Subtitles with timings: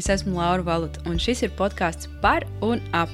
[0.00, 3.10] Es esmu Laura Valuta, un šis ir podkāsts par un ap.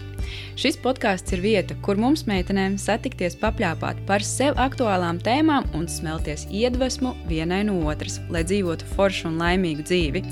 [0.55, 6.47] Šis podkāsts ir vieta, kur mums, meitenēm, satikties, papļāpāt par sev aktuālām tēmām un smelties
[6.47, 10.23] iedvesmu vienai no otras, lai dzīvotu foršu un laimīgu dzīvi.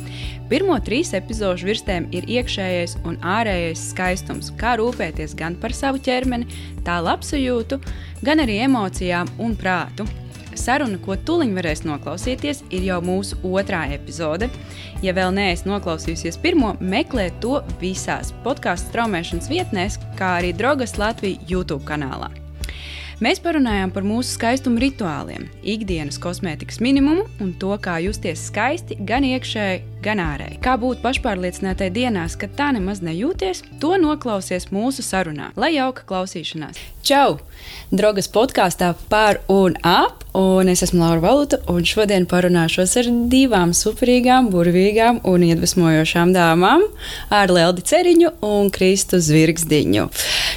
[0.52, 6.46] Pirmo trīs epizodu virsēm ir iekšējais un ārējais skaistums, kā rūpēties gan par savu ķermeni,
[6.86, 7.82] tā labsajūtu,
[8.22, 10.06] gan arī emocijām un prātu.
[10.60, 14.50] Saruna, ko tuliņ varēs noklausīties, ir jau mūsu otrā epizode.
[15.04, 21.44] Ja vēl neesat noklausījusies pirmo, meklē to visās podkāstu straumēšanas vietnēs, kā arī Drogas Latvijas
[21.50, 22.32] YouTube kanālā.
[23.22, 29.22] Mēs parunājām par mūsu skaistuma rituāliem, ikdienas kosmētikas minimumu un to, kā justies skaisti gan
[29.28, 30.58] iekšēji, gan ārēji.
[30.64, 35.52] Kā būt pašpārliecinātai dienās, kad tā nemaz nejūties, to noklausies mūsu sarunā.
[35.54, 36.82] Lai jauka klausīšanās!
[37.06, 37.38] Čau!
[37.94, 43.70] Drogas podkāstā par un ap, un es esmu Laura Valuta, un šodien parunāšos ar divām
[43.76, 46.82] superīgām, burvīgām un iedvesmojošām dāmām-
[47.38, 50.08] ar Leldi Ceriņu un Kristu Zvirgsdiņu.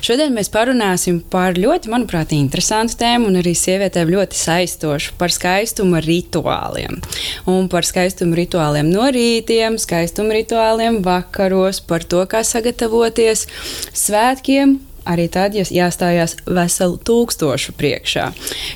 [0.01, 6.01] Šodien mēs parunāsim par ļoti, manuprāt, interesantu tēmu un arī sievietēm ļoti saistošu par skaistuma
[6.01, 6.97] rituāliem.
[7.45, 13.45] Un par skaistuma rituāliem no rītiem, skaistuma rituāliem vakaros, par to, kā sagatavoties
[13.93, 18.31] svētkiem arī tad, ja jāstājās veselu tūkstošu priekšā.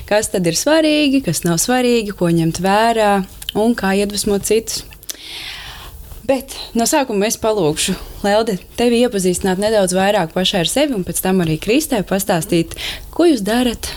[0.08, 3.12] Kas tad ir svarīgi, kas nav svarīgi, ko ņemt vērā
[3.58, 4.84] un kā iedvesmot citus.
[6.22, 11.18] Bet no sākuma es palūgšu, Lelde, tevi iepazīstināt nedaudz vairāk pašai ar sevi, un pēc
[11.24, 12.76] tam arī Kristē pastāstīt,
[13.10, 13.90] ko jūs darat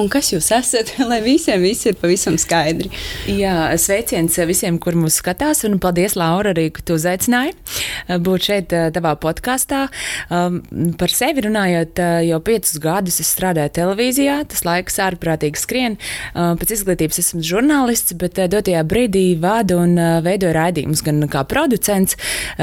[0.00, 2.90] un kas jūs esat, lai visiem viss ir pavisam skaidri.
[3.30, 8.48] Jā, sveiciens visiem, kur mūs skatās, un paldies, Laura, arī, ka tu uzaicināji eh, būt
[8.48, 9.86] šeit eh, tavā podkāstā.
[10.32, 10.60] Um,
[11.00, 15.96] par sevi runājot, eh, jau piecus gadus es strādāju televīzijā, tas laiks ārprātīgi skrien.
[16.34, 22.16] Pēc izglītības esmu žurnālists, bet dotajā brīdī vadu un veidoju raidījumus gan kā producents,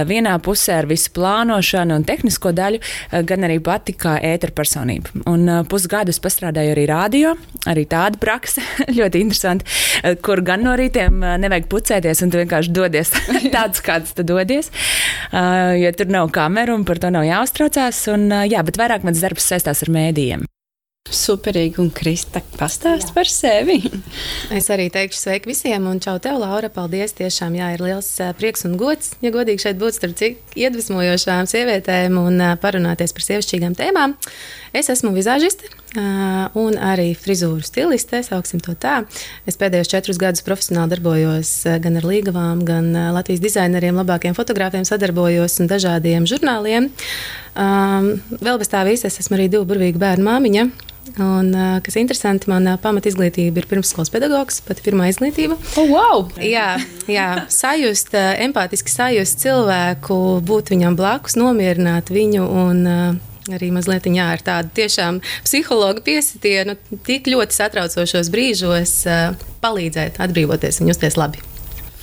[0.07, 2.81] vienā pusē ar visu plānošanu un tehnisko daļu,
[3.27, 5.25] gan arī pati kā ēterpersonība.
[5.29, 7.53] Un pusgadus pastrādāju arī rādio radio.
[7.67, 8.61] Arī tāda praksa
[8.99, 9.65] ļoti interesanti,
[10.03, 13.11] eh, kur gan no rītiem eh, nevajag pucēties, un tu vienkārši dodies
[13.55, 14.71] tāds, kāds tu dodies.
[15.31, 18.05] Uh, jo tur nav kameru un par to nav jāuztraucās.
[18.13, 20.45] Un, jā, bet vairāk mans darbs saistās ar mēdījiem.
[21.07, 23.13] Superīgi, un Krista pastāst jā.
[23.15, 23.77] par sevi.
[24.51, 26.67] Es arī teikšu sveiki visiem, un čau tev, Laura.
[26.73, 27.15] Paldies!
[27.15, 32.19] Tiešām jā, ir liels prieks un gods, ja godīgi šeit būt starp cik iedvesmojošām sievietēm
[32.19, 34.17] un parunāties par sievišķīgām tēmām.
[34.75, 39.01] Es esmu vizāžiste un arī frizūru stiliste, sauksim to tā.
[39.49, 41.53] Es pēdējos četrus gadus profesionāli darbojos
[41.83, 46.91] gan ar līgavām, gan Latvijas dizaineriem, labākiem fotogrāfiem sadarbojos un dažādiem žurnāliem.
[47.57, 50.69] Vēl bez tā visa es esmu arī divu burvīgu bērnu māmiņa.
[51.23, 55.55] Un, kas ir interesanti, manā pamatizglītība ir pirmsskolas pedagogs, pat pirmā izglītība.
[55.79, 56.25] Oh, wow!
[56.43, 56.75] Jā,
[57.09, 62.83] jā, sajust, empātiski sajust cilvēku, būt viņam blakus, nomierināt viņu un
[63.55, 66.77] arī mazliet jā, ar tādu tiešām psihologa piesitienu,
[67.07, 68.97] tik ļoti satraucošos brīžos
[69.63, 71.43] palīdzēt atbrīvoties un justies labi.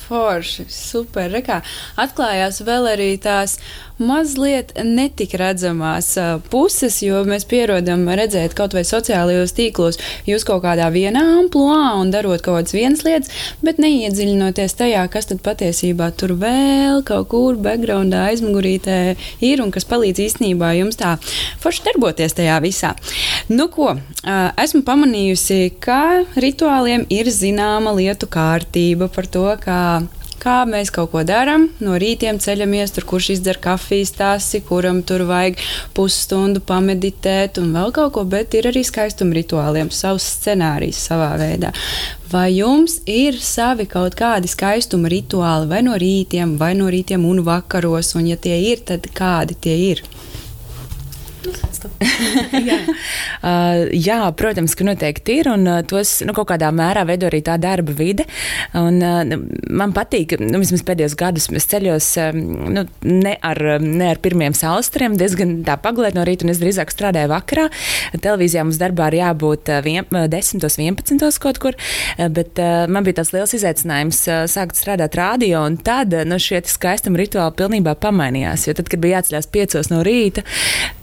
[0.05, 1.31] Forši, super.
[1.33, 1.63] Rekā.
[2.01, 3.57] Atklājās vēl arī tās
[3.99, 6.15] mazliet netik redzamās
[6.51, 12.11] puses, jo mēs pierodam redzēt kaut vai sociālajos tīklos, jūs kaut kādā vienā amplitūnā un
[12.15, 13.31] darot kaut kādas vienas lietas,
[13.65, 18.99] bet neiedziļinoties tajā, kas tad patiesībā tur vēl kaut kur backgroundā aizmugurītē
[19.47, 21.15] ir un kas palīdz īstenībā jums tā
[21.63, 22.95] forši darboties tajā visā.
[23.53, 23.95] Nu, ko,
[24.25, 29.81] esmu pamanījusi, ka rituāliem ir zināma lietu kārtība par to, kā
[30.45, 31.69] kā mēs kaut ko darām.
[31.85, 35.61] No rītiem ceļamies, tur kurš izdzer kafijas tāsi, kuram tur vajag
[35.97, 41.73] pusstundu pameditēt un vēl kaut ko, bet ir arī skaistuma rituāliem, savs scenārijs savā veidā.
[42.31, 47.45] Vai jums ir savi kaut kādi skaistuma rituāli vai no rītiem, vai no rītiem un
[47.47, 50.05] vakaros, un ja tie ir, tad kādi tie ir?
[52.69, 52.81] Jā.
[53.45, 57.43] Uh, jā, protams, ka noteikti ir, un uh, tos nu, kaut kādā mērā veido arī
[57.45, 58.25] tā darba vide.
[58.79, 59.35] Un, uh,
[59.69, 62.39] man patīk, nu, vismaz pēdējos gados mēs ceļos um,
[62.73, 66.95] nu, ne, ar, ne ar pirmiem saustriem, diezgan tā paglēt no rīta, un es drīzāk
[66.95, 67.67] strādāju vakarā.
[68.15, 73.05] Televīzijā mums darbā ir jābūt uh, vien, 10, 11 kaut kur, uh, bet uh, man
[73.05, 77.59] bija tas liels izaicinājums uh, sākt strādāt radio, un tad uh, nu, šie skaistuma rituāli
[77.61, 78.71] pilnībā pamainījās.
[78.71, 80.49] Jo tad, kad bija jāceļās 5 no rīta,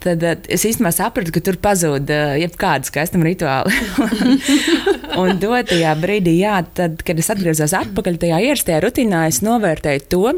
[0.01, 3.75] tad uh, es īstenībā sapratu, ka tur pazūd uh, jebkāda skaistuma rituāli.
[5.21, 10.33] un dotajā brīdī, jā, tad, kad es atgriezos atpakaļ tajā ierastajā rutīnā, es novērtēju to,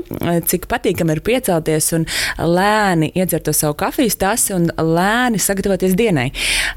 [0.50, 2.08] cik patīkami ir piecelties un
[2.40, 6.30] lēni iedzert to savu kafijas tasi un lēni sagatavoties dienai.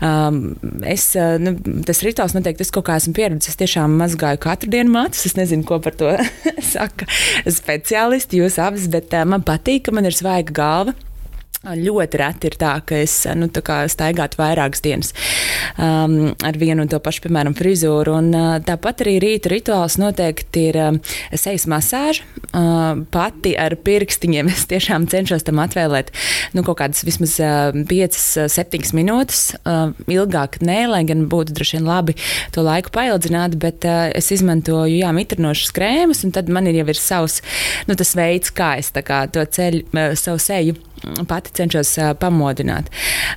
[0.04, 0.54] Um,
[0.86, 3.54] es, nu, tas rituāls noteikti tas, ko kā esmu pieredzējis.
[3.54, 5.26] Es tiešām mazgāju katru dienu matus.
[5.28, 6.12] Es nezinu, ko par to
[6.74, 7.08] saka
[7.44, 10.96] speciālisti, jūs abas, bet uh, man patīk, ka man ir svaiga galva.
[11.64, 15.12] Ļoti reti ir tā, ka es nu, tā staigātu vairākas dienas
[15.81, 18.12] um, ar vienu un to pašu, piemēram, frizūru.
[18.20, 22.26] Un, uh, tāpat arī rīta rituāls noteikti ir uh, sejas masāža.
[22.53, 26.12] Uh, pati ar pirkstiņiem es tiešām cenšos tam atvēlēt
[26.55, 28.20] nu, kaut kādas vismaz uh, 5,
[28.53, 29.43] 7 minūtes.
[29.64, 32.17] Uh, ilgāk nē, lai gan būtu droši vien labi
[32.55, 36.88] to laiku paildzināt, bet uh, es izmantoju jā, mitrinošas krēmus, un tad man ir jau
[36.93, 37.41] ir savs
[37.88, 40.76] nu, veids, kā es kā, to ceļu, uh, savu seju
[41.29, 42.91] pati cenšos uh, pamodināt.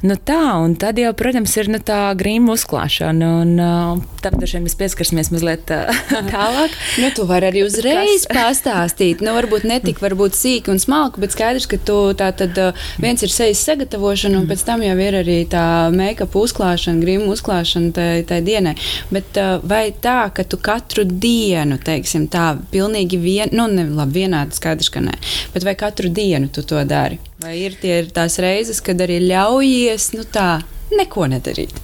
[0.06, 4.66] Nu, tā, un tad jau, protams, ir nu, tā grīma uzklāšana, un uh, tam dažiem
[4.68, 6.02] mēs pieskarsimies mazliet uh,
[6.34, 6.76] tālāk.
[7.02, 8.36] nu, tu vari arī uzreiz Kas?
[8.40, 12.58] pastāstīt, nu, varbūt ne tik varbūt sīki un smalki, bet skaidrs, ka tu tā tad
[13.02, 17.94] viens ir sejas sagatavošana, un pēc tam jau ir arī tā make-up uzklāšana, grīma uzklāšana
[17.96, 18.76] tai, tai dienai.
[19.14, 24.20] Bet uh, vai tā, ka tu katru dienu, teiksim, tā pilnīgi vien, nu, ne, labi,
[24.20, 25.18] vienādi skaidrs, ka nē,
[25.54, 27.20] bet vai katru dienu tu to dari?
[27.40, 30.60] Vai ir tie ir tās reizes, kad arī ļaujies, nu tā,
[30.96, 31.76] neko nedarīt.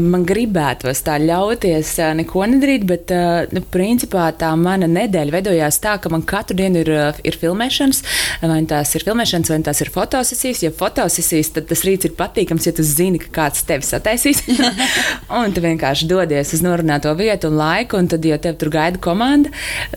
[0.00, 1.90] Man gribētos tā ļauties
[2.20, 3.12] neko nedarīt, bet
[3.52, 6.90] nu, principā tā mana nedēļa veidojās tā, ka man katru dienu ir,
[7.26, 8.02] ir filmēšanas,
[8.44, 10.62] vai tās ir filmēšanas, vai tās ir fotosesijas.
[10.64, 14.44] Ja fotosesijas, tad tas rīts ir patīkams, ja tu zini, ka kāds tevi sataisīs.
[15.40, 19.02] un tu vienkārši dodies uz norunāto vietu un laiku, un tad jau tev tur gaida
[19.02, 19.52] komanda,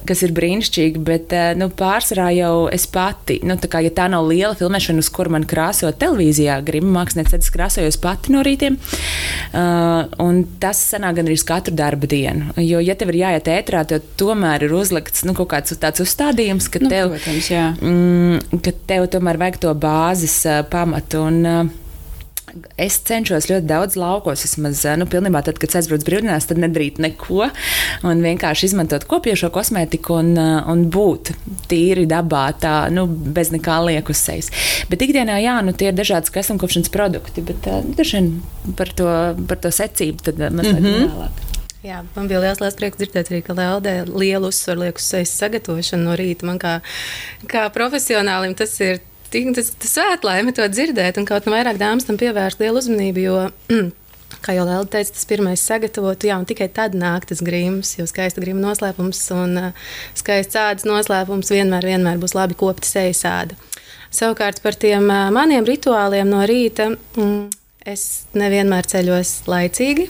[0.09, 4.27] kas ir brīnišķīga, bet nu, pārsvarā jau es pati, nu, tā kā ja tā nav
[4.27, 8.43] liela filmēšana, uz kuru man krāso televīzijā, gribu mākslinieci, tad es krāsojos pati pati no
[8.45, 8.77] rītiem.
[9.53, 12.51] Uh, tas sanāk gan arī katru darba dienu.
[12.61, 16.69] Jo, ja tev ir jāiet ētrā, tad tomēr ir uzlikts nu, kaut kāds tāds uzstādījums,
[16.73, 21.27] ka, nu, tev, protams, mm, ka tev tomēr vajag to bāzes uh, pamatu.
[21.27, 21.86] Un, uh,
[22.77, 24.43] Es cenšos ļoti daudz laukos.
[24.45, 27.49] Vismaz, nu, pilnībā tad, kad aizbraucu brīvdienās, tad nedarīt neko.
[28.07, 31.33] Un vienkārši izmantot kopiešo kosmētiku un, un būt
[31.71, 34.51] tīri dabā, tā, nu, bez nekā liekusējas.
[34.91, 38.23] Bet ikdienā, jā, nu, tie ir dažādi skaistumkopšanas produkti, bet nu, daži
[38.77, 39.11] par to,
[39.49, 41.11] par to secību tad mazliet mm -hmm.
[41.11, 41.43] vēlāk.
[41.85, 45.31] Jā, man bija liels, liels prieks dzirdēt, arī, ka Lielde lielu uzsvaru liek uz sejas
[45.37, 46.47] sagatavošanu no rīta.
[46.49, 46.79] Man kā,
[47.47, 48.99] kā profesionālim tas ir
[49.33, 53.23] tik tas, tas svētlaime to dzirdēt, un kaut kā vairāk dāmas tam pievērst lielu uzmanību.
[53.23, 53.47] Jo,
[54.43, 58.05] Kā jau Lēlija teica, tas pirmais sagatavot, jā, un tikai tad nāk tas grīms, jo
[58.09, 59.85] skaista grīma noslēpums un uh,
[60.19, 63.57] skaists ādas noslēpums vienmēr, vienmēr būs labi kopta sejas āda.
[64.13, 66.91] Savukārt par tiem uh, maniem rituāliem no rīta.
[67.17, 67.47] Mm,
[67.87, 68.01] Es
[68.35, 70.09] nevienmēr ceļos laicīgi.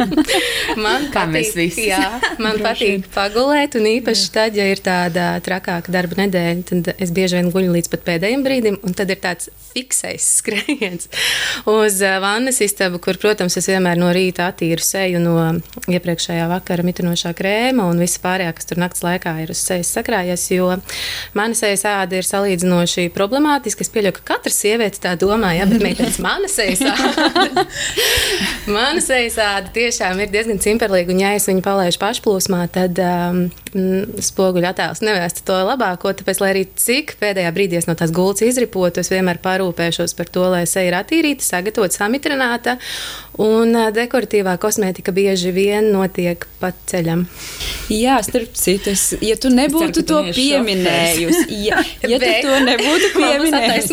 [0.84, 2.00] man Kā patīk, jā,
[2.40, 7.36] man patīk pagulēt, un īpaši tad, ja ir tāda trakāka darba nedēļa, tad es bieži
[7.42, 11.10] vien guļu līdz pat pēdējiem brīdim, un tad ir tāds fiksējs skrējiens
[11.68, 15.36] uz vannas istabu, kur, protams, es vienmēr no rīta attīru seju no
[15.90, 20.46] iepriekšējā vakara mitinošā krēma un viss pārējā, kas tur naktas laikā ir uz sejas sakrājies,
[20.56, 20.72] jo
[21.36, 23.84] mana sejas āda ir salīdzinoši problemātiska.
[23.84, 26.80] Es pieļauju, ka katra sieviete tā domā, jā, bet meitenes mana sejas
[28.74, 33.42] Mana sejas āda tiešām ir diezgan cimperlīga, un ja es viņu palaidu pašplūsmā, tad um,
[34.22, 36.14] spoguļu attēls nevēsta to labāko.
[36.16, 40.30] Tāpēc, lai arī cik pēdējā brīdī es no tās gultas izripotu, es vienmēr parūpēšos par
[40.32, 42.78] to, lai seja ir attīrīta, sagatavota, samitrināta,
[43.42, 47.26] un uh, dekoratīvā kosmētika bieži vien notiek pa ceļam.
[47.92, 51.82] Jā, starp citu, es, ja tu nebūtu ceru, to tu pieminējusi, ja,
[52.12, 53.92] ja tu to nebūtu pieminējusi,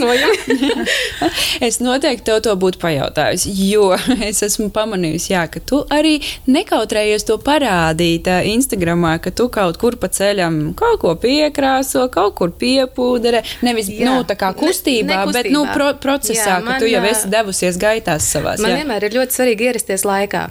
[1.68, 3.92] es noteikti tev to būtu pajautājusi, jo
[4.30, 6.18] es esmu pamanījusi, jā, ka tu arī
[6.52, 12.54] nekautrējies to parādīt Instagramā, ka tu kaut kur pa ceļam kaut ko piekrāso, kaut kur
[12.62, 15.44] piepūdere, nevis jā, nu, tā kā kustībā, ne, ne kustībā.
[15.44, 18.62] bet nu, pro, procesā, jā, man, ka tu jau esi devusies gaitās savās.
[18.64, 18.81] Man jā.
[18.81, 20.45] vienmēr ir ļoti svarīgi ierasties laikā,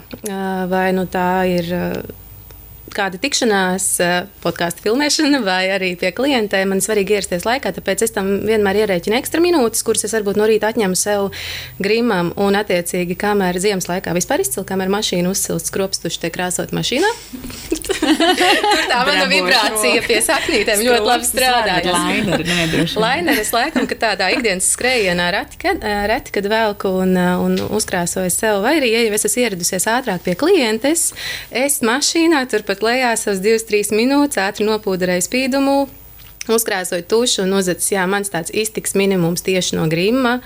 [0.71, 1.71] vai nu tā ir
[2.95, 8.03] kāda tikšanās, eh, podkāstu filmēšana vai arī pie klientiem, man ir svarīgi ierasties laikā, tāpēc
[8.03, 11.31] es tam vienmēr ierēķinu ekstra minūtes, kuras es varbūt no rīta atņemu sev
[11.79, 17.11] grimam un attiecīgi, kamēr ziemas laikā vispār izcil, kamēr mašīna uzsilst skropstuši tiek krāsot mašīnā.
[17.71, 22.95] Tur tā mana vibrācija pie saknītēm ļoti labi strādājas.
[22.99, 27.57] Laineris laikam, ka tādā ikdienas skrējienā reti, kad, eh, reti, kad velku un, eh, un
[27.57, 31.11] uzkrāsoju sev, vai arī, ja jau es esmu ieradusies ātrāk pie klientes,
[31.51, 35.87] es mašīnā turpat ielikt lejā savas 2-3 minūtes, ātri nopūderēju spīdumu,
[36.49, 40.41] uzkrāsoju tušu un uzvedas, jā, mans tāds iztiks minimums tieši no grima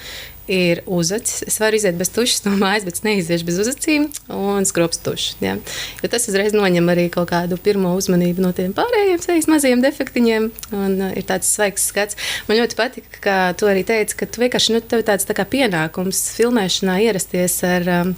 [0.48, 1.42] ir uzacis.
[1.48, 5.39] Es varu iziet bez tušas no mājas, bet es neiziešu bez uzacīm un skrops tušu.
[5.42, 5.56] Ja?
[6.04, 10.51] Jo tas uzreiz noņem arī kaut kādu pirmo uzmanību no tiem pārējiem sejas mazajiem defektiņiem.
[10.75, 12.20] Un uh, ir tāds svaigs skats.
[12.46, 15.48] Man ļoti patika, ka tu arī teici, ka tu vienkārši nu, tev tāds tā kā
[15.50, 17.94] pienākums filmēšanā ierasties ar.
[18.04, 18.15] Um,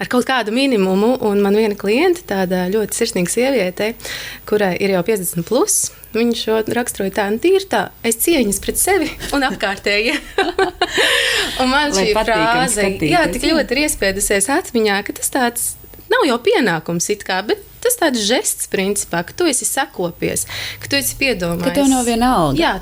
[0.00, 1.14] ar kaut kādu minimumu.
[1.26, 3.92] Un man viena kliente, tāda ļoti sirsnīga sieviete,
[4.48, 5.78] kurai ir jau 50, plus,
[6.16, 10.20] viņa šo raksturoja tā, nu, tīri tā, es cieņas pret sevi un apkārtējiem.
[11.62, 15.68] un man šī frāze, jā, tik ļoti ir iespēdusies atmiņā, ka tas tāds
[16.12, 20.46] nav jau pienākums it kā, bet tas tāds žests, principā, ka tu esi sakopies,
[20.82, 21.68] ka tu esi piedomājis.
[21.68, 22.58] Ka tev nav viena alga.
[22.60, 22.74] Jā,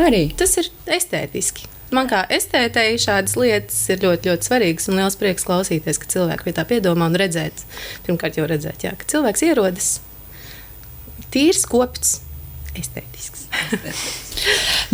[0.00, 0.28] arī.
[0.38, 1.68] Tas ir estētiski.
[1.94, 6.46] Man kā estētei šādas lietas ir ļoti, ļoti svarīgas un liels prieks klausīties, ka cilvēki
[6.46, 7.64] pie tā piedomā un redzēt.
[8.06, 9.92] Pirmkārt, jau redzēt, jā, ka cilvēks ierodas
[11.34, 12.18] tīrs, kopts,
[12.78, 13.46] estētisks.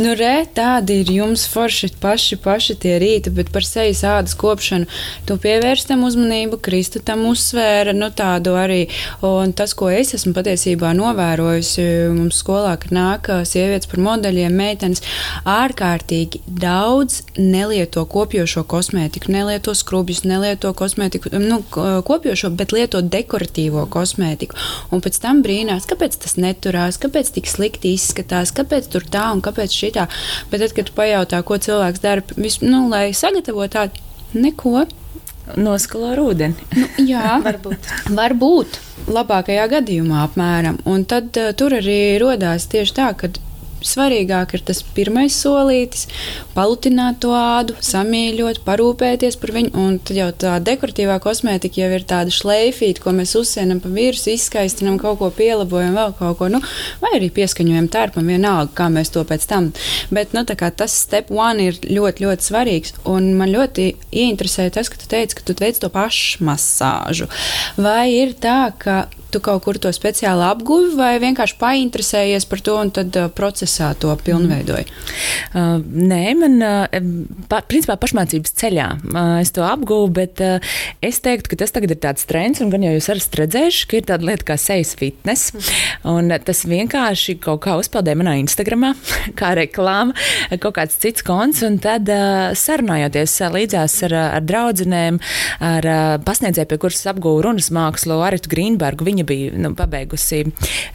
[0.01, 4.89] Nu, re, tādi ir jums forši paši, paši tie rīti, bet par sejas ādas kopšanu
[5.29, 8.87] tu pievērst tam uzmanību, Kristu tam uzsvēra, nu tādu arī.
[9.27, 15.05] Un tas, ko es esmu patiesībā novērojusi mums skolā, kad nāk sievietes par modeļiem, meitenes,
[15.49, 21.61] ārkārtīgi daudz nelieto kopjošo kosmētiku, nelieto skrubjus, nelieto kosmētiku, nu,
[22.07, 24.59] kopjošo, bet lieto dekoratīvo kosmētiku.
[24.95, 29.45] Un pēc tam brīnās, kāpēc tas neturās, kāpēc tik slikti izskatās, kāpēc tur tā un
[29.45, 30.09] kāpēc šitā.
[30.51, 34.87] Bet tad, kad pajautā, ko cilvēks dara, vis, nu, lai sagatavotu tādu, neko.
[35.57, 36.65] Noskalo ar ūdeni.
[36.75, 37.91] Nu, jā, varbūt.
[38.17, 38.81] varbūt.
[39.07, 40.81] Labākajā gadījumā apmēram.
[40.91, 43.31] Un tad uh, tur arī rodās tieši tā, ka
[43.87, 46.07] svarīgāk ir tas pirmais solītis,
[46.57, 49.73] palutināt to ādu, samīļot, parūpēties par viņu.
[49.77, 54.35] Un tad jau tā dekoratīvā kosmētika jau ir tāda šleifīta, ko mēs uzsienam pa virsmu,
[54.37, 56.63] izskaistinam, kaut ko pielabojam, vēl kaut ko, nu,
[57.03, 59.71] vai arī pieskaņojam tērpam, vienalga, kā mēs to pēc tam.
[60.15, 62.97] Bet nu, tas step one ir ļoti, ļoti svarīgs.
[63.09, 67.31] Un man ļoti ieinteresēja tas, ka tu teici, ka tu veic to pašu masāžu.
[67.81, 72.77] Vai ir tā, ka tu kaut kur to speciāli apguvi, vai vienkārši painteresējies par to
[72.81, 74.87] un tad uh, procesā to pilnveidoji?
[75.53, 76.99] Uh, nē, man uh,
[77.51, 81.95] pa, principā pašmācības ceļā uh, es to apguvu, bet uh, es teiktu, ka tas tagad
[81.97, 84.95] ir tāds trends, un gan jau jūs esat redzējuši, ka ir tāda lieta kā sejas
[84.99, 85.55] fitness,
[86.07, 88.93] un tas vienkārši kaut kā uzpeldēja manā Instagramā,
[89.41, 90.17] kā reklāma,
[90.63, 95.21] kaut kāds cits konts, un tad uh, sarunājoties līdzās ar, ar draudzenēm,
[95.65, 100.45] ar uh, pasniedzēju, pie kuras apguvu runas mākslu, Aritu Grīnbergu, viņa bija nu, pabeigusi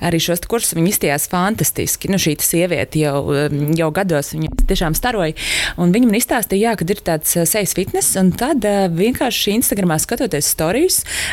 [0.04, 0.76] arī šos kursus.
[0.78, 2.10] Viņa izstījās fantastiski.
[2.12, 4.34] Nu, šī sieviete jau, um, jau gados
[4.70, 5.36] tiešām staroja.
[5.78, 9.98] Viņa man izstāstīja, jā, ka ir tāds uh, sejas fitness, un tad uh, vienkārši Instagramā
[10.02, 10.60] skatoties stāstus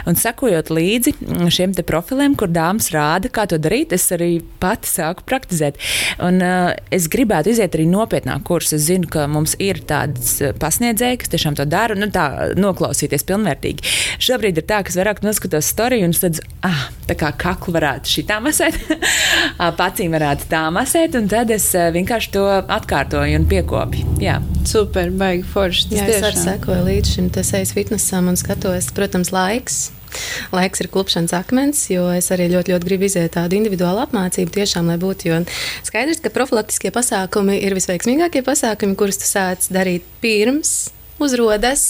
[0.09, 1.13] un sekojot līdzi
[1.53, 5.79] šiem profiliem, kur dāmas rāda, kā to darīt, es arī pati sāku praktizēt.
[6.25, 8.79] Un, uh, es gribētu iziet arī nopietnāk kursus.
[8.79, 13.27] Es zinu, ka mums ir tādas uh, pasniedzēji, kas tiešām to dara, nu, tā noklausīties
[13.29, 13.95] pilnvērtīgi.
[14.25, 16.78] Šobrīd ir tā, ka es vairāk noskatos storiju un tad, ah,
[17.09, 18.79] tā kā kaklu varētu šitā masēt,
[19.81, 24.19] pacīm varētu tā masēt, un tad es vienkārši to atkārtoju un piekopju.
[24.23, 24.39] Jā.
[24.69, 25.93] Super, baigi forši.
[25.97, 29.89] Jā, es arī sekoju līdz šim sejas fitnesam un skatos, protams, laiks.
[30.55, 34.89] Laiks ir klupšanas akmens, jo es arī ļoti, ļoti gribu iziet tādu individuālu apmācību, tiešām,
[34.89, 35.29] lai būtu.
[35.29, 35.41] Jo
[35.87, 40.89] skaidrs, ka profilaktiskie pasākumi ir visveiksmīgākie pasākumi, kurus tu sāc darīt pirms
[41.23, 41.83] uzrodas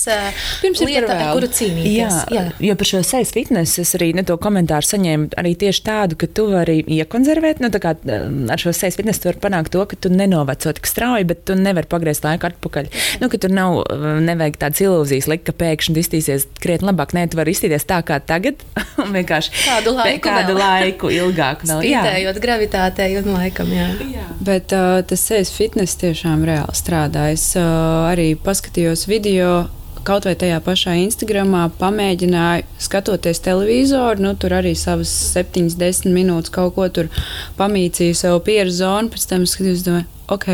[0.62, 1.98] pirms lieta, ar kuru cīnīties.
[1.98, 2.44] Jā, jā.
[2.68, 6.28] jo par šo sejas fitness es arī ne to komentāru saņēmu arī tieši tādu, ka
[6.30, 9.98] tu vari iekonservēt, nu tā kā ar šo sejas fitness tu vari panākt to, ka
[10.00, 12.90] tu nenoveco tik strauji, bet tu nevari pagriezt laiku atpakaļ.
[13.22, 13.82] Nu, ka tur nav,
[14.24, 17.14] nevajag tādas ilūzijas likt, ka pēkšņi iztīsies krietni labāk.
[17.16, 18.62] Nē, tu vari iztīties tā kā tagad
[19.02, 20.62] un vienkārši kādu laiku, kādu vēl.
[20.62, 21.66] laiku ilgāk.
[21.68, 21.82] Vēl.
[21.84, 23.90] Spītējot gravitātei un laikam, jā.
[24.14, 24.26] jā.
[24.44, 27.28] Bet uh, tas sejas fitness tiešām reāli strādā.
[27.34, 29.66] Es uh, arī paskatījos video video
[30.06, 36.54] kaut vai tajā pašā Instagramā pamēģināju, skatoties televizoru, nu, tur arī savas 7, 10 minūtes
[36.54, 37.10] kaut ko tur
[37.58, 40.48] pamīcīju sev pieredzi zonu, pēc tam skatījos, domāju, ok.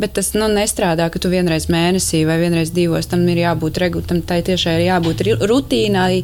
[0.00, 4.22] Bet tas nu, nestrādā, ka tu vienreiz mēnesī vai vienreiz divos tam ir jābūt regulāram.
[4.26, 6.22] Tai tiešām ir jābūt rutīnai,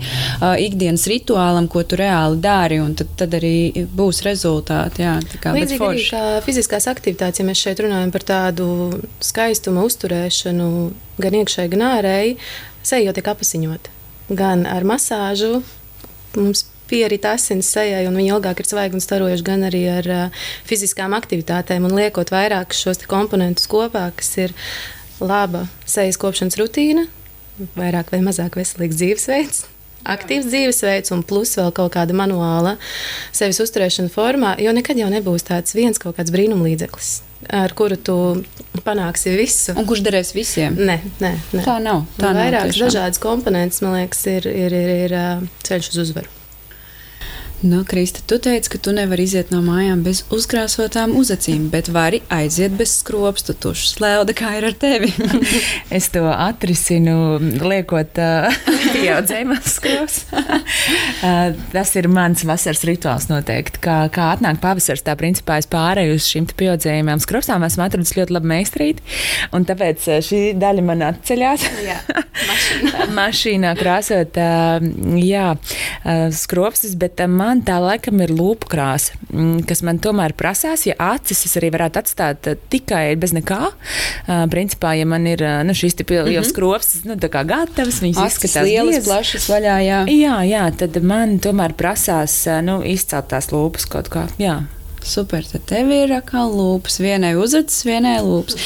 [0.65, 5.05] ikdienas rituālam, ko tu reāli dari, un tad, tad arī būs rezultāti.
[5.05, 8.69] Jā, kā, Līdzīgi arī kā fiziskās aktivitātes, ja mēs šeit runājam par tādu
[9.25, 10.71] skaistuma uzturēšanu,
[11.23, 12.39] gan iekšēji, gan ārēji,
[12.87, 13.93] seja jau tiek apziņota.
[14.37, 15.61] Gan ar masāžu
[16.37, 20.43] mums pierita asins sejai, un viņi ilgāk ir svaigi un starojuši, gan arī ar uh,
[20.69, 21.87] fiziskām aktivitātēm.
[21.89, 24.57] Un liekot vairāk šos komponentus kopā, kas ir
[25.21, 27.07] laba sejas kopšanas rutīna,
[27.79, 29.65] vairāk vai mazāk veselīgs dzīvesveids.
[30.07, 32.77] Aktīvs dzīvesveids, un plus vēl kaut kāda manuāla
[33.35, 37.17] sevis uzturēšana formā, jo nekad jau nebūs tāds viens kaut kāds brīnumlīdzeklis
[37.53, 38.17] ar kuru tu
[38.87, 39.75] panāksi visu.
[39.77, 40.77] Un kurš derēs visiem?
[40.79, 41.65] Nē, nē, nē.
[41.67, 42.05] Tā nav.
[42.19, 45.29] Tā Vairākas dažādas komponentes, man liekas, ir, ir, ir, ir ā,
[45.67, 46.33] ceļš uz uzvaru.
[47.61, 52.19] Nu, Krista, tu teici, ka tu nevari iziet no mājām bez uzkrāsotām uzacīm, bet vari
[52.29, 55.09] aiziet bez skropstu tušu slēlda, kā ir ar tevi.
[55.97, 60.19] Es to atrisinu, liekot pieaudzējumās skros.
[60.33, 63.81] uh, tas ir mans vasaras rituāls noteikti.
[63.87, 67.65] Kā, kā atnāk pavasars, tā principā es pārēju uz šīm pieaudzējumām skropstām.
[67.65, 69.05] Esmu atradis ļoti labu meistarīti,
[69.57, 71.67] un tāpēc šī daļa man atceļās.
[71.87, 71.99] Jā,
[72.51, 73.09] mašīnā.
[73.17, 74.41] Mašīnā krāsot,
[75.23, 75.49] jā,
[76.37, 80.97] skropstus, bet uh, man tā laikam ir lūpu krāsa, mm, kas man tomēr prasās, ja
[81.13, 83.61] acis es arī varētu atstāt uh, tikai bez nekā.
[83.71, 86.51] Uh, principā, ja man ir uh, nu, šīs jau mm -hmm.
[86.51, 90.01] skropstus, nu, tā kā gatavas, viņas Acis izskatās lielas, plašas vaļā, jā.
[90.11, 94.29] Jā, jā, tad man tomēr prasās nu, izcelt tās lūpas kaut kā.
[94.39, 94.63] Jā.
[95.07, 98.59] Super, tad tev ir atkal lūpas, vienai uzacis, vienai lūpas.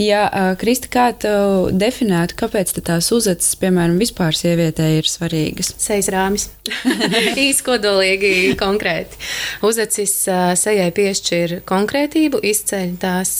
[0.00, 0.24] Ja,
[0.58, 1.30] Krista, kā tu
[1.70, 5.70] definētu, kāpēc tās uzacis, piemēram, vispār sievietē ir svarīgas?
[5.78, 6.48] Sejas rāmis.
[7.46, 9.20] Īsi kodolīgi, konkrēti.
[9.66, 10.16] Uzacis
[10.58, 13.36] sejai piešķir konkrētību, izceļ tās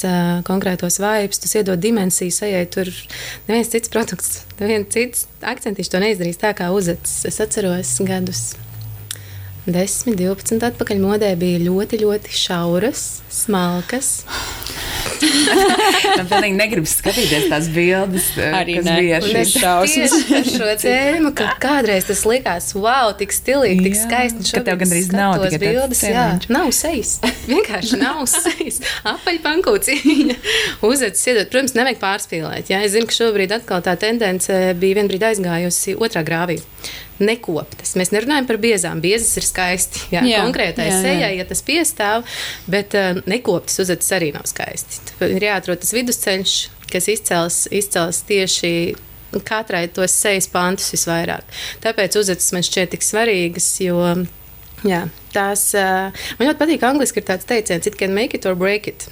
[0.47, 2.69] konkrētos vibes, tas iedod dimensiju sejai.
[2.71, 2.93] Tur
[3.49, 7.25] neviens cits produkts, neviens cits akcentīši to neizdarīs tā kā uzacis.
[7.33, 8.53] Es atceros gadus.
[9.65, 14.11] 10, 12 atpakaļ modē bija ļoti, ļoti šauras, smalkas.
[16.19, 18.95] Man pilnīgi negribas skatīties tās bildes, uh, Arī kas ne.
[19.01, 20.15] bija šīm šausmas.
[20.31, 24.41] Par šo tēmu, ka kādreiz tas likās, wow, tik stilīgi, tik skaisti.
[24.43, 27.17] ka šobrīd tev gandrīz nav tāds bildes, jā, nav sejas.
[27.51, 28.81] Vienkārši nav sejas.
[29.15, 30.39] Apaļpankūciņa.
[30.91, 32.73] Uzacis iedot, protams, nevajag pārspīlēt.
[32.73, 36.61] Jā, es zinu, ka šobrīd atkal tā tendence bija vienbrīd aizgājusi otrā grāvī.
[37.23, 37.93] Nekoptas.
[37.95, 38.99] Mēs nerunājam par biezām.
[38.99, 40.01] Biezas ir skaisti.
[40.11, 41.03] Jā, Jā, jā konkrētai jā, jā.
[41.05, 42.25] sejai, ja tas piestāv,
[42.67, 45.03] bet uh, nekoptas uzacis arī nav skaisti.
[45.11, 46.55] Tāpēc Ir jāatrod tas vidusceļš,
[46.93, 48.73] kas izcels, izcels tieši
[49.45, 51.47] katrai tos sejas pantus visvairāk.
[51.85, 53.99] Tāpēc uzacis man šķiet tik svarīgas, jo
[54.87, 55.01] jā,
[55.35, 56.87] tās man ļoti patīk.
[56.87, 59.09] Angliski ir tāds teiciens, it can make it or break it.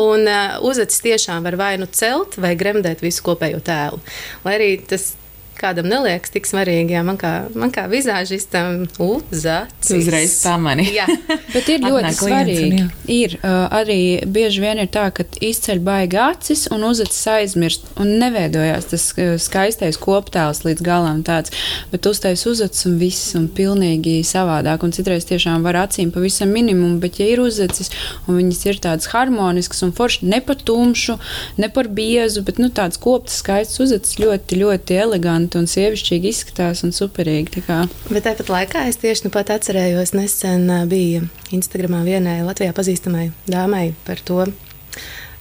[0.00, 4.00] Un uh, uzacis tiešām var vai nu celt, vai gremdēt visu kopējo tēlu.
[4.44, 5.12] Lai arī tas
[5.58, 9.88] kādam neliekas tik svarīgi, jā, man kā, man kā vizāžistam uzacis.
[9.88, 10.86] Tu uzreiz pamani.
[10.98, 11.06] Jā.
[11.52, 12.86] Bet ir ļoti Atnāk klients un svarīgi.
[13.14, 13.98] Ir uh, arī
[14.30, 19.34] bieži vien ir tā, ka izceļ baigi acis un uzacis aizmirst un neveidojās tas uh,
[19.40, 21.54] skaistais koptēls līdz galam tāds,
[21.92, 24.84] bet uztais uzacis un viss un pilnīgi savādāk.
[24.84, 27.92] Un citreiz tiešām var acīm pavisam minimumu, bet ja ir uzacis
[28.28, 31.18] un viņas ir tādas harmoniskas un forši ne par tumšu,
[31.60, 36.84] ne par biezu, bet nu tāds koptas skaists uzacis ļoti, ļoti eleganti un sievišķīgi izskatās
[36.86, 37.64] un superīgi.
[38.10, 43.88] Bet tāpat laikā es tieši nu pat atcerējos, nesen bija Instagramā vienai Latvijā pazīstamai dāmai
[44.06, 44.44] par to,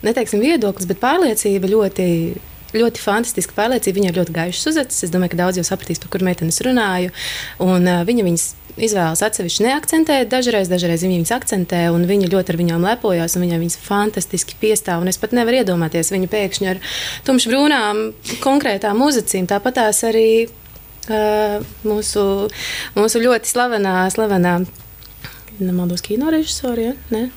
[0.06, 2.10] neteiksim, viedoklis, bet pārliecība ļoti.
[2.74, 4.00] Ļoti fantastiska pārliecība.
[4.00, 5.04] Viņa ir ļoti gaiša uzacis.
[5.06, 7.12] Es domāju, ka daudz jau sapratīs, par kur meitenes runāju.
[7.62, 8.46] Un, viņa viņas
[8.78, 10.30] izvēlas atsevišķi neakcentēt.
[10.32, 14.58] Dažreiz, dažreiz viņa viņas akcentē, un viņa ļoti ar viņām lepojas, un viņa viņas fantastiski
[14.62, 15.06] piestāv.
[15.10, 16.82] Es pat nevaru iedomāties viņu pēkšņi ar
[17.28, 18.04] tumšbrūnām,
[18.44, 19.48] konkrētām uzacīm.
[19.52, 22.26] Tāpat tās arī uh, mūsu,
[22.98, 24.60] mūsu ļoti slavenā, slavenā
[25.60, 26.90] nemaldos, kino režisori.
[26.90, 26.98] Ja?
[27.14, 27.30] Ne?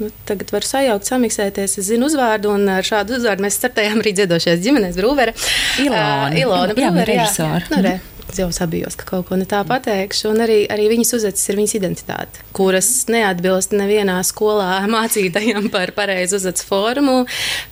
[0.00, 1.76] Nu, tagad var sajaukt, samiksēties.
[1.76, 5.34] Es zinu uzvārdu, un ar šādu uzvārdu mēs startējām arī dziedošais ģimenes brūvere.
[5.82, 6.30] Ilona.
[6.30, 7.58] Uh, Ilona Jā, Brūvere, jā, jā.
[7.68, 7.98] Nu, re,
[8.30, 10.28] Es jau sabijos, ka kaut ko ne tā pateikšu.
[10.30, 16.38] Un arī, arī viņas uzacis ir viņas identitāte, kuras neatbilst nevienā skolā mācītajam par pareizu
[16.38, 17.24] uzacis formu,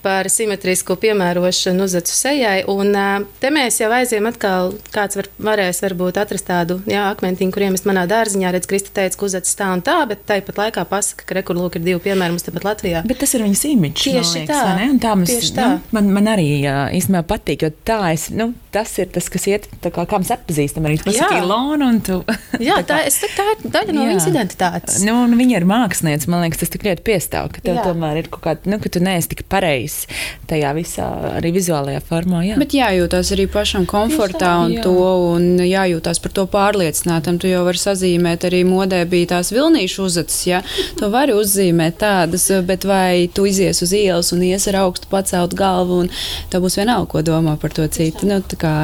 [0.03, 2.57] par simetrisku piemērošanu uzacu sejai.
[2.73, 2.91] Un
[3.39, 7.87] te mēs jau aizjām atkal, kāds var, varēs varbūt atrast tādu jā, akmentiņu, kuriem es
[7.87, 11.39] manā dārziņā redzu, Krista teica, ka uzacis tā un tā, bet tāpat laikā pasaka, ka
[11.39, 13.05] rekur lūk ir divi piemēri mums tepat Latvijā.
[13.09, 14.09] Bet tas ir viņas imidžs.
[14.09, 14.91] Tieši liekas, tā, ne?
[14.91, 15.71] Un tā mums, tieši tā.
[15.71, 16.51] Nu, man, man arī
[16.99, 20.87] īstenībā patīk, jo tā es, nu, tas ir tas, kas iet, kā, kā mēs atpazīstam
[20.89, 20.99] arī.
[20.99, 21.43] Tu pasaki Jā.
[21.45, 22.19] Ilona un tu.
[22.69, 24.13] Jā, tā tā, es, teiktu, tā ir daļa no Jā.
[24.13, 24.99] viņas identitātes.
[25.05, 26.31] Nu, un viņa ir mākslinieca.
[26.33, 27.85] Man liekas, tas tik ļoti piestāv, ka tev Jā.
[27.87, 30.07] tomēr ir kaut kāda, nu, ka tu neesi tik pareizs
[30.49, 32.43] tajā visā, arī vizuālajā formā.
[32.47, 32.59] Jā.
[32.61, 34.85] Bet jājūtas arī pašam komfortā un jā.
[34.87, 34.97] to,
[35.35, 37.41] un jājūtas par to pārliecinātam.
[37.41, 40.63] Tu jau vari sazīmēt, arī modē bija tās vilnīšu uzacis, ja
[40.99, 45.57] tu vari uzzīmēt tādas, bet vai tu izies uz ielas un ies ar augstu pacelt
[45.59, 46.13] galvu, un
[46.53, 48.29] tev būs vienalga, ko domā par to citu.
[48.29, 48.77] Nu, tā kā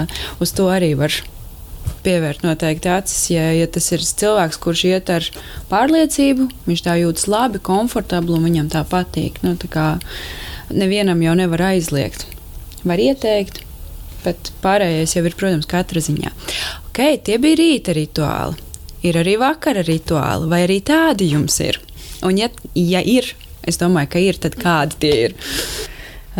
[0.42, 1.12] uz to arī var
[2.04, 3.20] pievērt noteikti acis.
[3.32, 5.26] Ja, ja tas ir cilvēks, kurš iet ar
[5.70, 9.40] pārliecību, viņš tā jūtas labi, komfortabli un viņam tā patīk.
[9.44, 9.86] Nu, tā kā
[10.72, 12.26] nevienam jau nevar aizliegt.
[12.84, 13.62] Var ieteikt,
[14.24, 16.32] bet pārējais jau ir, protams, katra ziņā.
[16.90, 18.60] Ok, tie bija rīta rituāli.
[19.04, 21.80] Ir arī vakara rituāli, vai arī tādi jums ir?
[22.24, 23.26] Un, ja, ja ir,
[23.68, 25.34] es domāju, ka ir, tad kādi tie ir?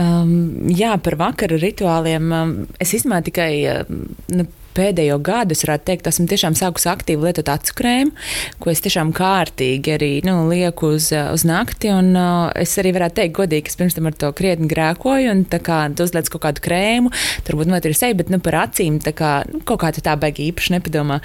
[0.01, 3.51] Um, jā, par vakara rituāliem um, es īstenībā tikai.
[3.71, 8.15] Uh, nu, pēdējo gadu, es varētu teikt, esmu tiešām sākusi aktīvi lietot acu krēmu,
[8.63, 11.91] ko es tiešām kārtīgi arī nu, lieku uz, uz nakti.
[11.95, 15.45] Un, uh, es arī varētu teikt, godīgi, ka pirms tam ar to krietni grēkoju, un
[15.51, 17.13] tā kā uzliec kaut kādu krēmu,
[17.47, 20.49] turbūt no ir seja, bet nu, par acīm tā kā, nu, kaut kā tā baigi
[20.51, 21.21] īpaši nepadomā.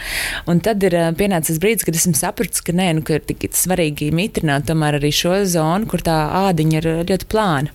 [0.50, 3.48] Un tad ir uh, pienācis brīdis, kad esmu sapratis, ka nē, nu, ka ir tik
[3.56, 7.74] svarīgi mitrināt tomēr arī šo zonu, kur tā ādiņa ir ļoti plāna.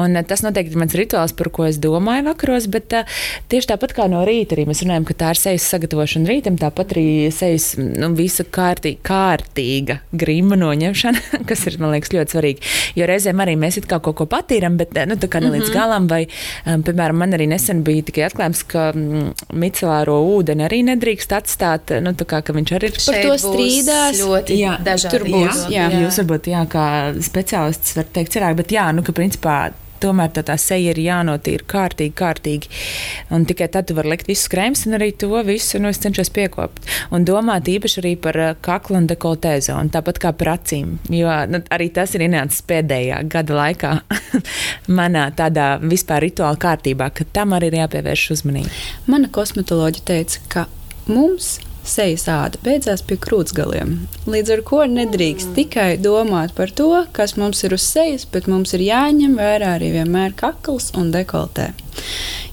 [0.00, 3.18] Un, uh, tas noteikti ir mans rituāls, par ko es domāju vakaros, bet uh,
[3.52, 6.94] tieši tāpat kā no rīta arī mēs runājam ka tā ir sejas sagatavošana rītam, tāpat
[6.96, 12.72] arī sejas nu, visa kārtī, kārtīga grīma noņemšana, kas ir, man liekas, ļoti svarīgi.
[12.98, 15.68] Jo reizēm arī mēs it kā kaut ko patīram, bet nu, tā kā ne līdz
[15.68, 15.78] mm -hmm.
[15.78, 16.22] galam, vai,
[16.66, 21.94] um, piemēram, man arī nesen bija tikai atklājums, ka mm, micelāro ūdeni arī nedrīkst atstāt,
[22.00, 24.20] nu, tā kā, viņš arī ir par to strīdās.
[24.24, 25.16] Ļoti jā, dažādi.
[25.16, 25.88] Tur būs, jā.
[25.90, 26.02] jā.
[26.04, 26.86] Jūs varbūt, jā, kā
[27.20, 29.73] speciālists var teikt cerāk, bet jā, nu, ka principā
[30.04, 32.70] tomēr tā, tā seja ir jānotīra kārtīgi, kārtīgi.
[33.34, 36.84] Un tikai tad tu vari likt visus krēmus un arī to visu nu, cenšos piekopt.
[37.14, 40.98] Un domāt īpaši arī par uh, kaklu un dekoltē zonu, tāpat kā par acīm.
[41.12, 43.92] Jo nu, arī tas ir ienācis pēdējā gada laikā
[44.98, 48.72] manā tādā vispār rituāla kārtībā, ka tam arī ir jāpievērš uzmanība.
[49.10, 50.66] Mana kosmetoloģija teica, ka
[51.10, 51.56] mums
[51.88, 53.96] sejas āda beidzās pie krūtsgaliem.
[54.30, 55.56] Līdz ar to nedrīkst mm.
[55.58, 59.94] tikai domāt par to, kas mums ir uz sejas, bet mums ir jāņem vērā arī
[59.98, 61.72] vienmēr kakls un dekoltē.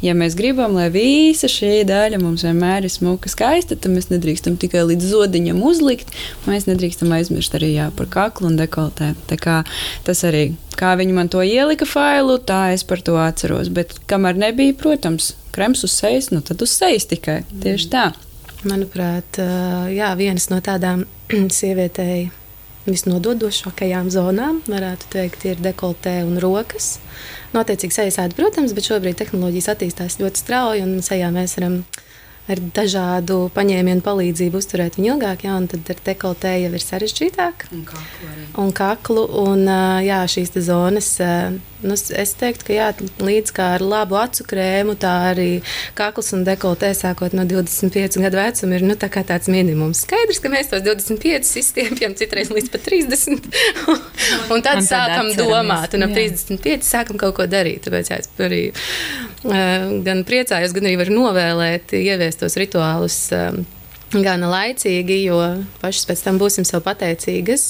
[0.02, 4.58] Ja mēs gribam, lai visa šī daļa mums vienmēr ir smuka, skaista, tad mēs nedrīkstam
[4.62, 6.10] tikai līdz zodiņam uzlikt.
[6.50, 9.14] Mēs nedrīkstam aizmirst arī jā, par kaklu un dekoltē.
[9.30, 13.70] Tas arī, kā viņi man to ielika failu, tā es par to atceros.
[13.74, 17.44] Bet kamēr nebija, protams, krems uz sejas, nu tad uz sejas tikai.
[17.62, 18.10] Tieši tā.
[18.68, 19.40] Manuprāt,
[19.90, 21.08] jā, vienas no tādām
[21.58, 22.30] sievietei
[22.86, 26.96] visnododošākajām zonām, varētu teikt, ir dekoltē un rokas.
[27.56, 31.82] Notiecīgi sejas āda, protams, bet šobrīd tehnoloģijas attīstās ļoti strauji un sejā mēs varam
[32.52, 37.68] ar dažādu paņēmienu palīdzību uzturēt viņu ilgāk, jā, un tad ar dekoltē jau ir sarežģītāk.
[37.72, 38.48] Un kaklu arī.
[38.64, 39.68] Un kaklu, un
[40.06, 41.14] jā, šīs zonas
[41.82, 42.88] Nu, es teiktu, ka jā,
[43.26, 45.64] līdz kā ar labu acu krēmu, tā arī
[45.98, 50.04] kakls un dekoltē sākot no 25 gadu vecuma ir nu, tā tāds minimums.
[50.06, 53.50] Skaidrs, ka mēs tos 25 izstiepjam, citreiz līdz pat 30.
[54.54, 57.82] un tad un sākam tad domāt, un ap 35 sākam kaut ko darīt.
[57.88, 63.24] Tāpēc jā, es arī uh, gan priecājos, gan arī varu novēlēt, ieviest tos rituālus.
[63.36, 63.62] Uh,
[64.12, 65.38] Gana laicīgi, jo
[65.80, 67.70] pašas pēc tam būsim sev pateicīgas.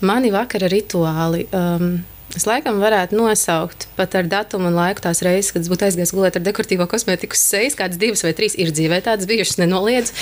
[0.00, 1.42] Mani vakara rituāli.
[1.52, 1.98] Um,
[2.34, 6.12] Es laikam varētu nosaukt pat ar datumu un laiku tās reizes, kad es būtu aizgājis
[6.12, 10.16] gulēt ar dekoratīvo kosmētiku sejas, kādas divas vai trīs ir dzīvē, tādas bijušas, nenoliedzu.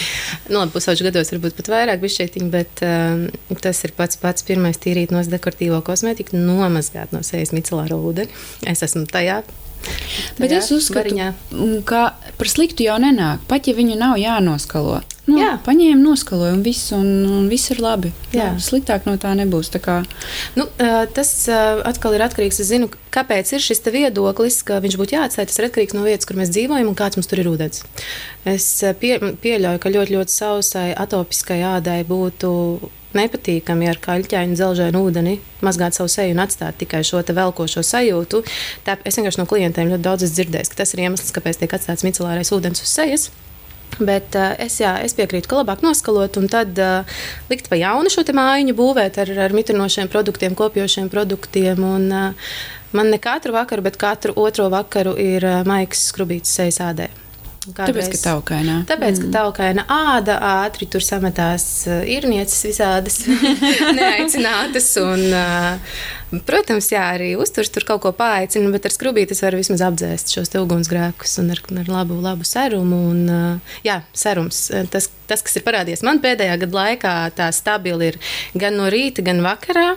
[0.51, 3.25] Nu, labi, pusauģu gados varbūt pat vairāk bišķietiņi, bet um,
[3.64, 8.44] tas ir pats pats pirmais tīrīt no dekoratīvo kosmētiku, nomazgāt no sejas micelāro ūdeni.
[8.68, 9.40] Es esmu tajā
[10.38, 11.33] Bet es uzskatu, bariņā.
[11.88, 12.07] ka
[12.38, 15.03] par sliktu jau nenāk, pat ja viņu nav jānoskalo.
[15.25, 15.55] Nu, jā.
[15.64, 18.11] Paņēma, noskaloja, un viss, un, un viss ir labi.
[18.35, 18.51] Jā.
[18.51, 19.70] Jā, sliktāk no tā nebūs.
[19.73, 19.94] Tā kā...
[20.59, 20.66] nu,
[21.16, 22.61] tas atkal ir atkarīgs.
[22.61, 25.49] Es zinu, kāpēc ir šis viedoklis, ka viņš būtu jāatstāj.
[25.49, 27.87] Tas ir atkarīgs no vietas, kur mēs dzīvojam un kāds mums tur ir ūdens.
[28.44, 28.68] Es
[29.01, 32.53] pie, pieļauju, ka ļoti, ļoti sausai, atopiskai ādai būtu
[33.18, 38.42] nepatīkami ar kaļķainu dzelžainu ūdeni mazgāt savu seju un atstāt tikai šo velkošo sajūtu.
[38.87, 42.07] Tā, es vienkārši no klientiem ļoti daudz dzirdēju, ka tas ir iemesls, kāpēc tiek atstāts
[42.07, 43.31] micelārais ūdens uz sejas.
[44.00, 47.18] Bet uh, es, jā, es piekrītu, ka labāk noskalot un tad uh,
[47.50, 51.85] likt pa jaunu šo mājiņu, būvēt ar, ar mitrinošiem produktiem, kopjošiem produktiem.
[51.87, 52.55] Un, uh,
[52.96, 57.12] man ne katru vakaru, bet katru otro vakaru ir uh, maigs skrubīts sejas ādē.
[57.64, 58.11] Kādreiz.
[58.11, 58.74] Tāpēc, ka taukaina.
[58.85, 59.33] Tāpēc, ka mm.
[59.33, 63.22] taukaina āda ātri tur sametās īrnieces visādas
[63.98, 64.90] neaicinātas.
[65.00, 69.81] Un, protams, jā, arī uzturs tur kaut ko paaicina, bet ar skrubīti es varu vismaz
[69.87, 72.98] apdzēst šos ugunsgrēkus un ar, ar labu, labu serumu.
[73.14, 73.22] Un,
[73.87, 78.18] jā, serums, tas, tas, kas ir parādījies man pēdējā gada laikā, tā stabili ir
[78.53, 79.94] gan no rīta, gan vakarā.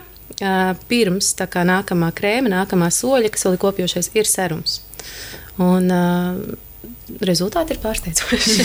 [0.88, 4.78] Pirms tā nākamā krēma, nākamā soļa, kas vēl ir kopjošais, ir serums.
[5.58, 6.67] Un, uh,
[7.24, 8.64] rezultāti ir pārsteidzoši.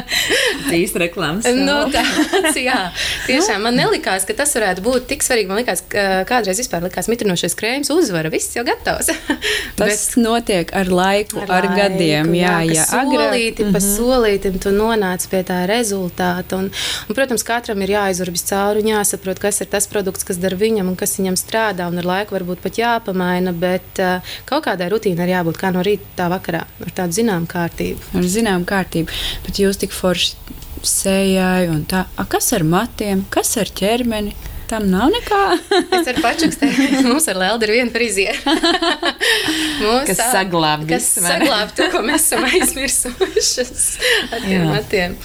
[0.80, 1.48] Īsta reklāmas.
[1.56, 2.78] nu, tāds, jā,
[3.26, 5.50] tiešām man nelikās, ka tas varētu būt tik svarīgi.
[5.50, 9.10] Man liekas, ka kādreiz vispār likās mitrinošais krējums uzvara, viss jau gatavs.
[9.78, 12.34] tas Bet, notiek ar laiku, ar, ar laiku, gadiem.
[12.36, 13.74] Jā, jā, jā solīti agrāk.
[13.74, 13.88] pa mhm.
[13.96, 16.60] solītim tu nonāc pie tā rezultāta.
[16.60, 20.56] Un, un, protams, katram ir jāizurbis cauri un jāsaprot, kas ir tas produkts, kas dar
[20.60, 21.88] viņam un kas viņam strādā.
[21.90, 25.84] Un ar laiku varbūt pat jāpamaina, bet uh, kaut kādai rutīnai ir jābūt kā no
[25.86, 28.18] rīta tā vakarā ar tādu zinām kārtu kārtību.
[28.18, 29.10] Ar zinām kārtību,
[29.46, 30.34] bet jūs tik forši
[30.82, 32.06] sējai un tā.
[32.16, 34.34] A, kas ar matiem, kas ar ķermeni?
[34.70, 35.38] Tam nav nekā.
[35.98, 36.76] es varu pačukstēt.
[37.08, 38.54] Mums ar Leldu ir viena friziera.
[39.80, 43.82] mūsu kas saglāb kas visu, saglāb to, ko mēs esam aizmirsušas
[44.30, 44.68] ar tiem Jā.
[44.68, 45.16] matiem.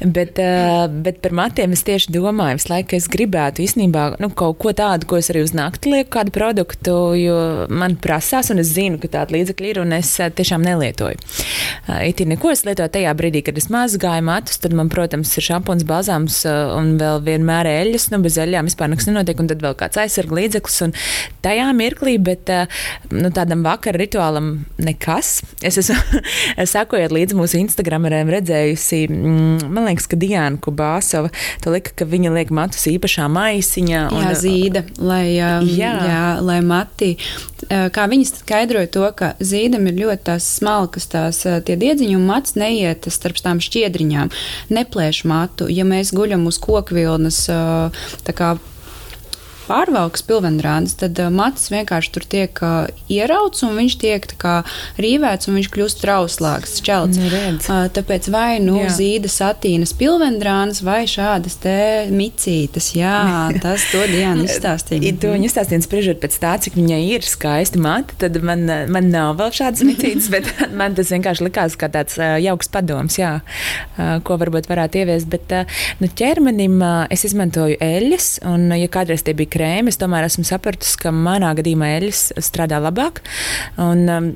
[0.00, 4.58] Bet, uh, bet par matiem es tieši domāju, visu laiku, es gribētu īstenībā nu, kaut
[4.62, 7.36] ko tādu, ko es arī uz nakti lieku, kādu produktu, jo
[7.68, 11.20] man prasās, un es zinu, ka tāda līdzekļa ir, un es uh, tiešām nelietoju.
[11.86, 15.34] Uh, it ir neko, es lietoju tajā brīdī, kad es mazgāju matus, tad man, protams,
[15.36, 19.50] ir šampūns, balzāms uh, un vēl vienmēr eļļas, nu bez eļļām vispār nekas nenotiek, un
[19.50, 20.94] tad vēl kāds aizsarga līdzeklis, un
[21.44, 22.66] tajā mirklī, bet uh,
[23.12, 25.40] nu, tādam vakara rituālam nekas.
[25.64, 26.22] Es esmu,
[26.74, 31.32] sakojot līdzi mūsu Instagrameriem, redzējusi, mm, man liekas, ka Diana Kubāsova
[31.64, 34.02] to lika, ka viņa liek matus īpašā maisiņā.
[34.16, 35.54] Jā, zīda, lai, jā.
[35.76, 36.38] Jā.
[36.42, 37.14] Lai mati,
[37.66, 42.16] uh, kā viņi skaidroja to, ka zīdam ir ļoti tās smalkas tās uh, tie diedziņi
[42.18, 44.32] un mats neiet starp tām šķiedriņām,
[44.72, 45.68] neplēš matu.
[45.72, 47.44] Ja mēs guļam uz kokvilnas,
[48.26, 48.56] tā kā
[49.66, 54.60] pārvalks pilvendrāns, tad uh, mats vienkārši tur tiek uh, ierauts un viņš tiek kā
[55.02, 57.20] rīvēts un viņš kļūst trauslāks, šķelts.
[57.20, 57.68] Nu, redz.
[57.70, 58.92] Uh, tāpēc vai nu Jā.
[58.98, 61.76] zīda satīnas pilvendrāns vai šādas te
[62.12, 62.92] micītas.
[62.96, 63.16] Jā,
[63.64, 65.02] tas to Diana izstāstīja.
[65.10, 69.10] Ja to viņa izstāstīja, spriežot pēc tā, cik viņai ir skaisti mati, tad man, man
[69.12, 73.34] nav vēl šādas micītes, bet man tas vienkārši likās kā tāds jauks padoms, jā,
[73.96, 75.30] ko varbūt varētu ieviest.
[75.32, 75.52] Bet
[76.02, 76.78] nu, ķermenim
[77.12, 81.54] es izmantoju eļļas, un, ja kādreiz tie bija krēmi, es tomēr esmu sapratusi, ka manā
[81.58, 83.24] gadījumā eļļas strādā labāk.
[83.82, 84.30] Un, um,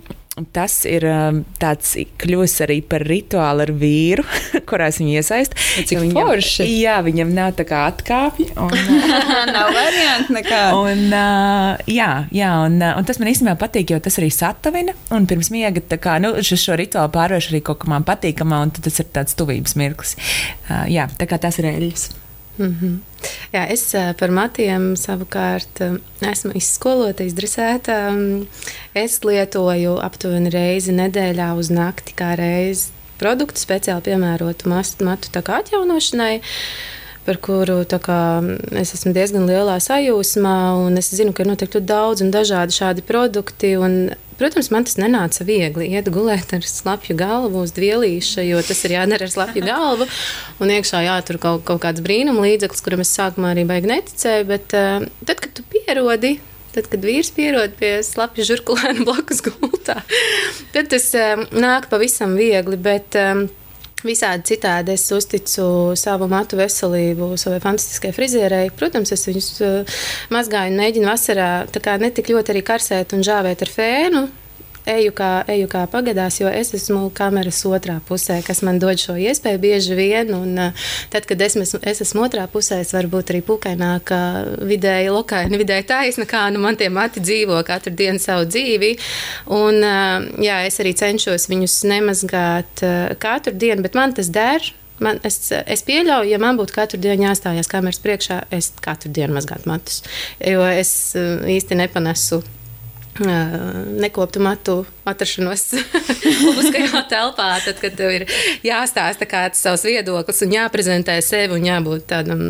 [0.54, 4.22] Tas ir um, tāds kļūs arī par rituālu ar vīru,
[4.70, 5.58] kurā es viņu iesaistu.
[5.58, 6.66] Cik Jo viņam- forši.
[6.80, 8.54] Jā, viņam nav tā kā atkāpja.
[8.62, 8.72] Un,
[9.56, 10.80] Nav variantu nekādu.
[10.86, 14.94] Un, uh, jā, jā un, uh, un tas man īstenībā patīk, jo tas arī satavina.
[15.12, 19.02] Un pirms miega kā, nu, šo rituālu pārvērš arī kaut kā man patīkamā, un tas
[19.02, 20.16] ir tāds tuvības mirklis.
[20.70, 22.08] Uh, jā, tā kā tas ir eļļas.
[22.60, 22.98] Mm -hmm.
[23.52, 25.80] Jā, es par matiem savukārt
[26.20, 28.10] esmu izskolota, izdresēta.
[28.10, 28.46] Mm,
[28.94, 32.88] Es lietoju aptuveni reizi nedēļā uz nakti, kā reizi
[33.20, 36.40] produktu speciāli piemērotu matu, atjaunošanai.
[37.26, 38.20] Par kuru kā,
[38.80, 43.04] es esmu diezgan lielā sajūsmā, un es zinu, ka ir noteikti daudz un dažādi šādi
[43.06, 43.76] produkti.
[44.40, 45.90] Protams, man tas nenāca viegli.
[45.92, 50.08] Iet gulēt ar slapju galvu uz dvielīša, jo tas ir jādara ar slapju galvu.
[50.64, 54.48] Un iekšā jātur kaut, kaut kāds brīnuma līdzeklis, kuram es sākumā arī baigi neticēju.
[54.48, 56.38] Bet uh, tad, kad tu pierodi,
[56.70, 59.96] Tad, kad vīrs pierod pie slapja žurkulēna blakus gultā,
[60.74, 62.78] tad tas um, nāk pavisam viegli.
[62.78, 63.48] Bet, um,
[64.00, 68.70] Visādi citādi es uzticu savu matu veselību, savai fantastiskajai frizierei.
[68.72, 69.98] Protams, es viņus uh,
[70.32, 71.50] mazgāju un mēģinu vasarā
[72.00, 74.24] ne tik ļoti arī karsēt un žāvēt ar fēnu.
[74.88, 79.12] Eju kā, eju kā pagadās, jo es esmu kameras otrā pusē, kas man dod šo
[79.20, 80.32] iespēju bieži vien.
[80.34, 84.20] Un, uh, tad, kad es, esmu- es esmu otrā pusē, es varu būt arī pukaināka,
[84.64, 88.94] vidēji lokaina, vidēji taisna, kā nu man tie mati dzīvo katru dienu savu dzīvi.
[89.52, 94.64] Un, uh, jā, es arī cenšos viņus nemazgāt uh, katru dienu, bet man tas der.
[95.00, 99.36] Man, es, es pieļauju, ja man būtu katru dienu jāstājās kameras priekšā, es katru dienu
[99.38, 100.02] mazgātu matus.
[100.44, 102.42] Jo es īsti nepanesu
[103.20, 104.76] nekoptu matu
[105.08, 105.64] atrašanos
[106.44, 107.48] publiskajā telpā.
[107.64, 108.26] Tad, kad ir
[108.64, 112.44] jāstāsta kāds savs viedoklis un jāprezentē sevi un jābūt tādam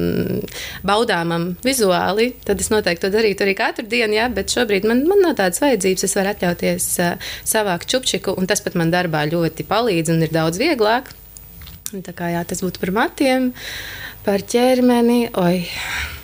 [0.87, 4.19] baudāmam vizuāli, tad es noteikti to darītu arī katru dienu.
[4.19, 6.07] Jā, bet šobrīd man, man nav tādas vajadzības.
[6.07, 6.89] Es varu atļauties
[7.49, 11.13] savākt čupčiku, un tas pat man darbā ļoti palīdz un ir daudz vieglāk.
[11.91, 13.51] Un Tā kā jā, tas būtu par matiem,
[14.23, 15.25] par ķermeni.
[15.43, 16.20] Oi.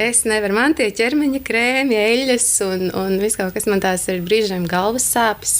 [0.00, 4.22] Es nevaru man tie ķermeņa krēmi, eļļas un, un viss kaut kas man tās ir
[4.24, 5.58] brīžiem galvas sāpes.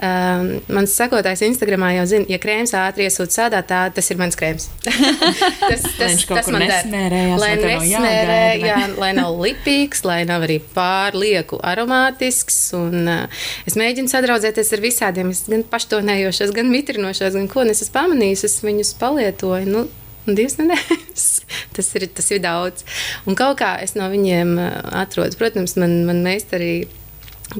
[0.00, 4.38] Um, mans sakotājs Instagramā jau zina, ja krēms ātri iesūta sādā, tā tas ir mans
[4.40, 4.70] krēms.
[5.68, 7.16] tas, tas, tas man der.
[7.40, 12.56] Lai nesmērē, jā, lai nav lipīgs, lai nav arī pārlieku aromātisks.
[12.78, 17.60] Un, uh, es mēģinu sadraudzēties ar visādiem, es gan paštonējošos, gan mitrinošos, gan ko.
[17.66, 19.68] un Es esmu pamanījis, es viņus palietoju.
[19.68, 19.84] Nu,
[20.26, 21.28] Dievs nedēļas.
[21.74, 22.84] Tas ir, tas ir daudz.
[23.26, 24.68] Un kaut kā es no viņiem uh,
[25.02, 25.34] atrodu.
[25.40, 26.84] Protams, man, man meistari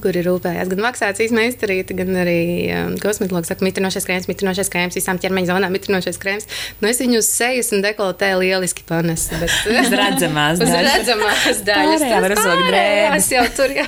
[0.02, 2.38] kur ir rūpējās gan maksācijas meistarīte, gan arī
[2.72, 6.48] um, kosmetologs saka, mitrinošais krēms, mitrinošais krēms, visām ķermeņa zonām mitrinošais krēms.
[6.80, 9.38] Nu, es viņu uz sejas un dekoltē lieliski panesu.
[9.42, 10.96] Bet, Uz redzamās Uz daļas.
[10.98, 12.06] redzamās daļas.
[12.06, 13.86] Pārējā var uzvilkt pārējās jau tur, jā.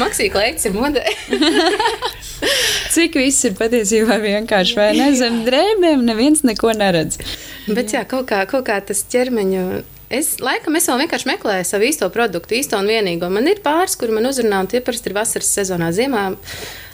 [0.00, 1.04] Maksīgi leiks ir modē.
[2.94, 5.10] Cik viss ir patiesībā vienkārši vai ne?
[5.18, 7.18] Zem drēbēm neviens neko neredz.
[7.76, 9.64] Bet jā, kaut kā, kaut kā tas ķermeņa.
[10.14, 13.30] Es laikam es vēl vienkārši meklēju savu īsto produktu, īsto un vienīgo.
[13.32, 16.26] Man ir pāris, kuri man uzrunā, un tie parasti ir vasaras sezonā, ziemā.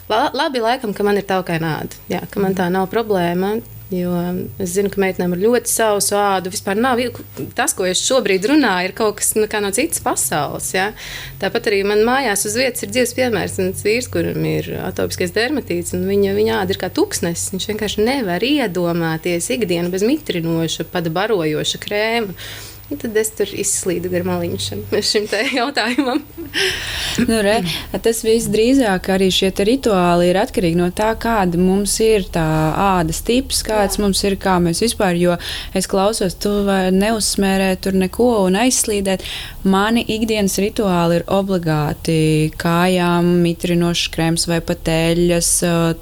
[0.09, 1.99] La- Labi, laikam, ka man ir taukaina āda.
[2.09, 3.57] Jā, ka man tā nav problēma.
[3.91, 4.11] Jo
[4.61, 6.51] es zinu, ka meitenēm ir ļoti sausu ādu.
[6.53, 7.01] Vispār nav
[7.57, 10.69] tas, ko es šobrīd runāju, ir kaut kas nu, no citas pasaules.
[10.71, 10.91] Ja?
[11.41, 13.59] Tāpat arī man mājās uz vietas ir dzīves piemērs.
[13.59, 17.51] Viens vīrs, kuram ir atopiskais dermatīts, un viņa, viņa āda ir kā tuksnesis.
[17.51, 22.37] Viņš vienkārši nevar iedomāties ikdienu bez mitrinoša, pat barojoša krēma.
[22.91, 25.27] Un tad es tur izslīdu gar maliņu šim,
[25.61, 26.19] jautājumam.
[27.29, 27.61] nu, re,
[28.03, 32.43] tas viss drīzāk arī šie rituāli ir atkarīgi no tā, kāda mums ir tā
[32.75, 34.03] ādas tips, kāds Jā.
[34.03, 35.37] mums ir, kā mēs vispār, jo
[35.77, 36.51] es klausos, tu
[36.91, 39.23] neuzsmērē tur neko un aizslīdēt.
[39.71, 45.53] Mani ikdienas rituāli ir obligāti kājām mitrinošs krēms vai pat eļas.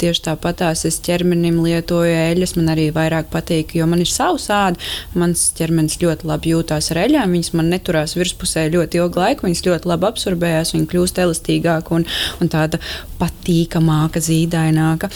[0.02, 4.80] Tieši tāpatās es ķermenim lietoju eļas, man arī vairāk patīk, jo man ir savs āda,
[5.13, 7.36] mans ķermenis ļoti labi jūtās tās ar eļļām.
[7.36, 9.48] Viņas man neturās virspusē ļoti ilgu laiku.
[9.48, 12.08] Viņas ļoti labi absorbējās, viņas kļūst elastīgākas un,
[12.39, 12.82] un tāda
[13.20, 15.12] patīkamāka, zīdaināka.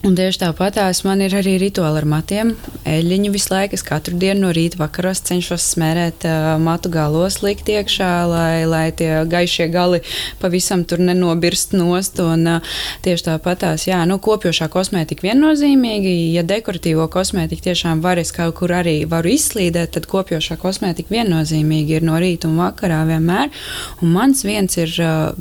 [0.00, 2.54] Un tieši tāpatās man ir arī rituāli ar matiem.
[2.88, 7.68] Eļļiņu visu laiku, es katru dienu no rīta vakaros cenšos smērēt uh, matu galos, likt
[7.68, 10.00] iekšā, lai, lai tie gaišie gali
[10.40, 12.16] pavisam tur nenobirst nost.
[12.24, 16.14] Un, uh, tieši tāpatās, jā, nu, kopjošā kosmētika viennozīmīgi.
[16.32, 21.98] Ja dekoratīvo kosmētiku tiešām var es kaut kur arī varu izslīdēt, tad kopjošā kosmētika viennozīmīgi
[21.98, 23.52] ir no rīta un vakarā vienmēr.
[24.00, 25.36] Un mans viens ir uh,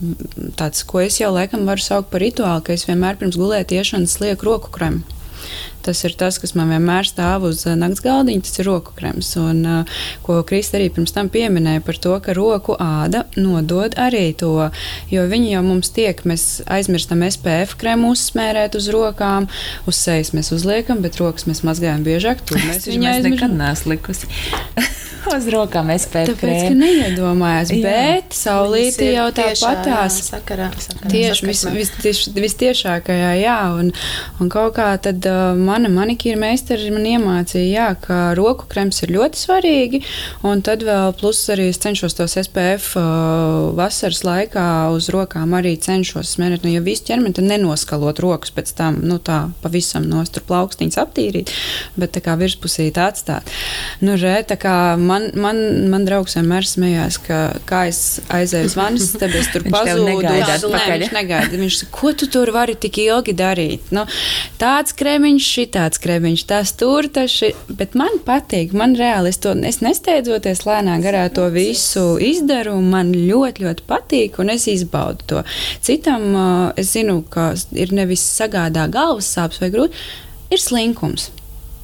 [0.59, 4.48] tāds, ko es jau laikam varu saukt par rituālu, ka es vienmēr pirms gulētiešanas lieku
[4.49, 5.05] roku kremu.
[5.81, 9.31] Tas ir tas, kas man vienmēr stāv uz uh, nakts galdiņa, tas ir roku krems.
[9.39, 14.25] Un, uh, ko Krista arī pirms tam pieminēja par to, ka roku āda nodod arī
[14.38, 14.69] to,
[15.13, 19.47] jo viņi jau mums tiek, mēs aizmirstam SPF krēmu uzsmērēt uz rokām,
[19.89, 22.43] uz sejas mēs uzliekam, bet rokas mēs mazgājam biežāk.
[22.43, 23.07] Tur mēs viņu
[23.89, 24.27] likusi.
[25.36, 26.39] uz rokām SPF krēmu.
[26.39, 27.79] Tāpēc, ka neiedomājās, Jā.
[27.86, 30.19] bet saulīti jau tāpatās.
[30.29, 33.91] Sakarā, sakarā, tieši vis, vis, vis, vistiešākajā, jā, un,
[34.39, 39.13] un kaut kā tad uh, mana manikīra meistara man iemācīja, jā, ka roku krems ir
[39.15, 40.01] ļoti svarīgi,
[40.47, 45.75] un tad vēl plus arī es cenšos tos SPF uh, vasaras laikā uz rokām arī
[45.82, 50.45] cenšos smērēt, nu, ja visu ķermeni, tad nenoskalot rokas pēc tam, nu tā pavisam nostur
[50.49, 51.53] plaukstiņas aptīrīt,
[51.99, 53.49] bet tā kā virspusīt atstāt.
[54.03, 54.75] Nu, re, tā kā
[55.09, 55.59] man, man,
[55.91, 60.05] man draugs vienmēr smējās, ka kā es aizēju uz manis, tad es tur pazūdu.
[60.23, 61.59] Nē, viņš negaida.
[61.59, 63.89] Viņš saka, ko tu tur vari tik ilgi darīt?
[63.95, 64.05] Nu,
[64.61, 67.51] tāds kremiņš, šitāds kremiņš, tās tur, tas ši...
[67.79, 73.13] Bet man patīk, man reāli, es to es nesteidzoties lēnā garā to visu izdaru, man
[73.15, 75.43] ļoti, ļoti patīk un es izbaudu to.
[75.85, 76.31] Citam
[76.79, 80.09] es zinu, ka ir nevis sagādā galvas sāpes vai grūti,
[80.53, 81.29] ir slinkums.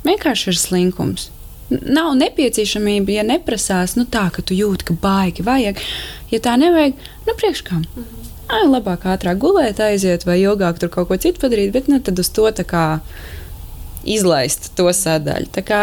[0.05, 1.29] Vienkārši ir slinkums.
[1.69, 5.81] Nav nepieciešamība, ja neprasās, nu tā, ka tu jūti, ka baigi vajag.
[6.29, 6.93] Ja tā nevajag,
[7.25, 7.81] nu priekškām.
[7.81, 8.25] Mm -hmm.
[8.45, 12.19] Ai, labāk ātrāk gulēt, aiziet vai ilgāk tur kaut ko citu padarīt, bet nu, tad
[12.19, 12.99] uz to tā kā
[14.05, 15.49] izlaist to sadaļu.
[15.55, 15.79] Tā kā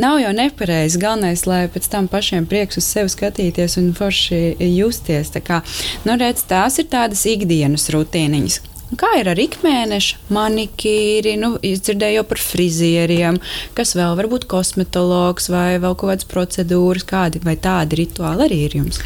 [0.00, 1.00] nav jau nepareizi.
[1.02, 5.34] Galvenais, lai pēc tam pašiem prieks uz sevi skatīties un forši justies.
[5.34, 5.60] Tā kā,
[6.08, 8.60] nu, redz, tās ir tādas ikdienas rutīniņas.
[8.96, 13.36] Kā ir ar ikmēneša manikīri, nu, dzirdēju par frizieriem,
[13.76, 18.76] kas vēl varbūt kosmetologs vai vēl kaut kādas procedūras, kādi vai tādi rituāli arī ir
[18.78, 19.02] jums?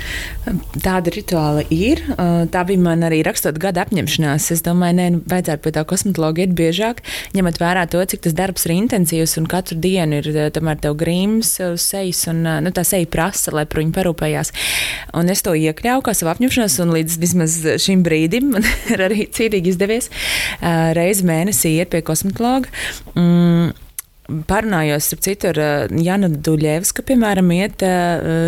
[0.83, 2.05] Tāda rituāla ir.
[2.55, 4.53] Tā bija man arī rakstot gada apņemšanās.
[4.55, 7.03] Es domāju, nē, nu, vajadzētu pie tā kosmetologa iet biežāk,
[7.35, 11.57] ņemot vērā to, cik tas darbs ir intensīvs un katru dienu ir tomēr tev grīms
[11.83, 14.55] sejas un nu, tā seja prasa, lai par viņu parūpējās.
[15.19, 19.27] Un es to iekļauju kā savu apņemšanos un līdz vismaz šim brīdim man ir arī
[19.73, 20.11] cītīgi izdevies
[20.97, 22.71] reizi mēnesī iet pie kosmetologa.
[23.17, 23.73] Mm,
[24.49, 27.83] Parunājos ar citu, ar Janu Duļevsku, piemēram, iet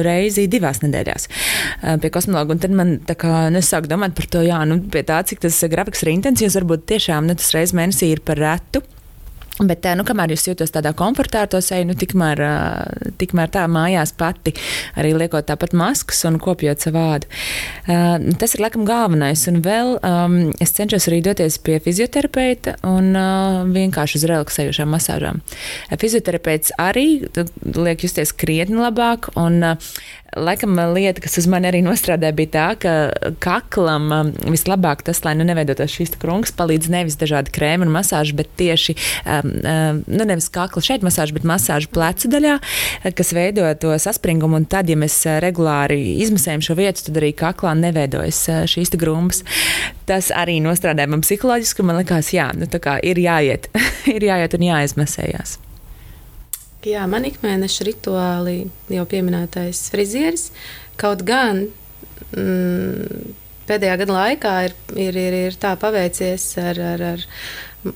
[0.06, 1.26] reizi divās nedēļās
[2.00, 2.56] pie kosmologa.
[2.62, 5.58] Tad man tā kā nesāk nu, domāt par to, jā, nu, pie tā, cik tas
[5.68, 8.84] grafiks ir intensīvs, varbūt tiešām nu, tas reizes mēnesī ir par retu.
[9.62, 12.40] Bet, nu, kamēr jūs jūtaties tādā komfortā ar to seju, nu, tikmēr,
[13.20, 14.54] tikmēr tā mājās pati
[14.98, 17.30] arī liekot tāpat maskas un kopjot savu vādu.
[17.86, 19.44] Uh, tas ir laikam galvenais.
[19.50, 25.40] Un vēl um, es cenšos arī doties pie fizioterapeita un uh, vienkārši uz relaksējušām masāžām.
[26.00, 27.06] Fizioterapeits arī
[27.78, 29.30] liek justies krietni labāk.
[29.38, 29.94] Un, uh,
[30.36, 32.92] Laikam lieta, kas uz mani arī nostrādāja, bija tā, ka
[33.42, 38.50] kaklam vislabāk tas, lai nu neveidotos šīs krunkas, palīdz nevis dažādi krēmi un masāži, bet
[38.58, 42.56] tieši, nu nevis kakla šeit masāži, bet masāži plecu daļā,
[43.16, 44.58] kas veido to saspringumu.
[44.60, 49.44] Un tad, ja mēs regulāri izmasējam šo vietu, tad arī kaklā neveidojas šīs grumbas.
[50.08, 52.68] Tas arī nostrādāja man psiholoģiski, man likās, jā, nu
[53.02, 53.70] ir jāiet,
[54.16, 55.58] ir jāiet un jāizmasējās.
[56.84, 58.58] Jā, man ikmēneša rituāli
[58.92, 60.50] jau pieminētais frizieris.
[61.00, 61.62] Kaut gan
[62.36, 63.30] mm,
[63.68, 67.24] pēdējā gada laikā ir, ir, ir, ir tā paveicies ar, ar, ar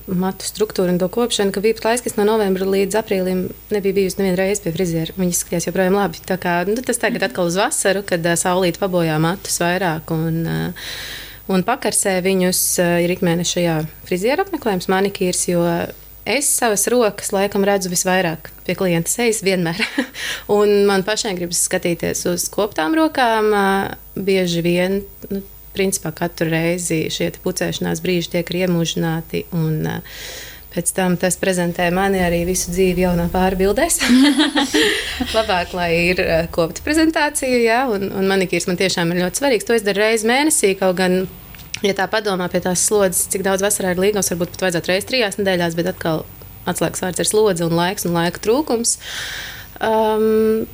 [0.08, 3.96] matu struktūru un to kopšanu, ka bija pat laiks, kas no novembra līdz aprīlim nebija
[4.00, 5.16] bijusi neviena reize pie friziera.
[5.20, 6.24] Viņi izskatījās joprojām labi.
[6.28, 10.42] Tā kā, nu, tas tagad atkal uz vasaru, kad uh, saulīt pabojā matus vairāk un,
[10.48, 10.92] uh,
[11.52, 15.64] un pakarsē viņus, uh, ir ikmēnešajā friziera apmeklējums manikīrs, jo
[16.28, 19.80] es savas rokas laikam redzu visvairāk pie klienta sejas vienmēr.
[20.58, 23.54] un man pašai gribas skatīties uz koptām rokām
[24.16, 25.00] bieži vien.
[25.32, 25.44] Nu,
[25.78, 29.44] principā katru reizi šie pucēšanās brīži tiek iemūžināti.
[29.54, 30.22] Un, uh,
[30.68, 34.02] Pēc tam tas prezentē mani arī visu dzīvi jaunā pārbildēs.
[35.36, 36.20] Labāk, lai ir
[36.54, 39.66] kopta prezentācija, jā, un, un manikīrs man tiešām ir ļoti svarīgs.
[39.66, 41.22] To es daru reizi mēnesī, kaut gan,
[41.86, 45.10] ja tā padomā pie tās slodzes, cik daudz vasarā ir līgums, varbūt pat vajadzētu reizi
[45.12, 46.24] trijās nedēļās, bet atkal
[46.68, 48.96] atslēgas vārds ir slodze un laiks un laika trūkums.
[49.84, 50.66] Um,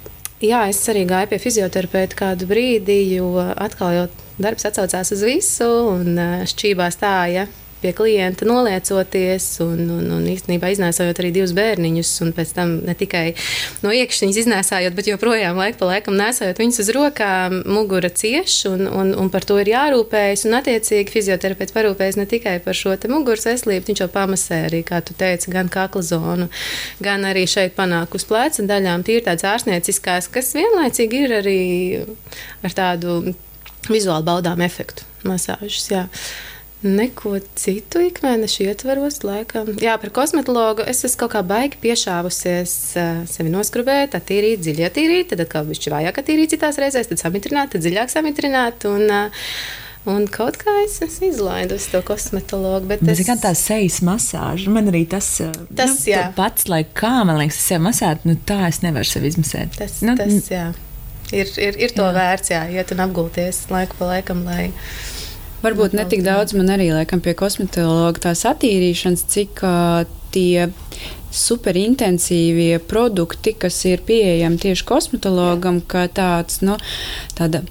[0.42, 4.06] jā, es arī gāju pie fizioterapeita kādu brīdi, jo atkal jau
[4.40, 6.18] darbs atcaucās uz visu, un
[6.50, 7.46] šķībā stāja
[7.84, 12.94] pie klienta noliecoties, un, un, un īstenībā iznēsājot arī divus bērniņus, un pēc tam ne
[12.96, 13.24] tikai
[13.84, 18.86] no iekšķiņas iznēsājot, bet joprojām laika pa laikam nesājot viņus uz rokām, mugura cieš, un,
[18.88, 23.44] un, un par to ir jārūpējas, un attiecīgi fizioterapeits parūpējas ne tikai par šo muguras
[23.48, 26.48] veselību, viņš jau pamasē arī, kā tu teici, gan kakla zonu,
[27.04, 31.60] gan arī šeit panāk uz pleca daļām, tīri tāds ārstnieciskās, kas vienlaicīgi ir arī
[32.64, 33.34] ar tādu
[33.90, 35.88] vizuāli baudām efektu masāžas.
[35.90, 36.04] Jā.
[36.84, 39.70] Neko citu ikmēneša ietveros, laikam.
[39.80, 42.74] Jā, par kosmetologu es esmu kaut kā baigi piešāvusies,
[43.30, 47.86] sevi noskrubēt, attīrīt, dziļi attīrīt, tad atkal bišķi vājāk attīrīt citās reizēs, tad samitrināt, tad
[47.86, 48.86] dziļāk samitrināt.
[48.90, 49.08] Un,
[50.04, 52.90] Un kaut kā es esmu izlaidusi to kosmetologu.
[52.90, 53.22] Bet es...
[53.24, 54.68] kā tā sejas masāža.
[54.68, 55.30] Man arī tas,
[55.72, 59.78] tas nu, pats, lai kā man liekas, sev masēt, nu tā es nevaru sevi izmasēt.
[59.80, 60.66] Tas, nu, tas jā
[61.32, 62.12] ir, ir, ir to jā.
[62.14, 64.44] vērts, jā, iet un apgulties laiku pa laikam.
[64.46, 64.68] Lai,
[65.64, 70.04] Varbūt ne tik daudz man arī laikam pie kosmetologa tās attīrīšanas, cik uh,
[70.34, 70.68] tie
[71.34, 76.76] superintensīvie produkti, kas ir pieejami tieši kosmetologam, kā tāds, nu,
[77.38, 77.64] tāda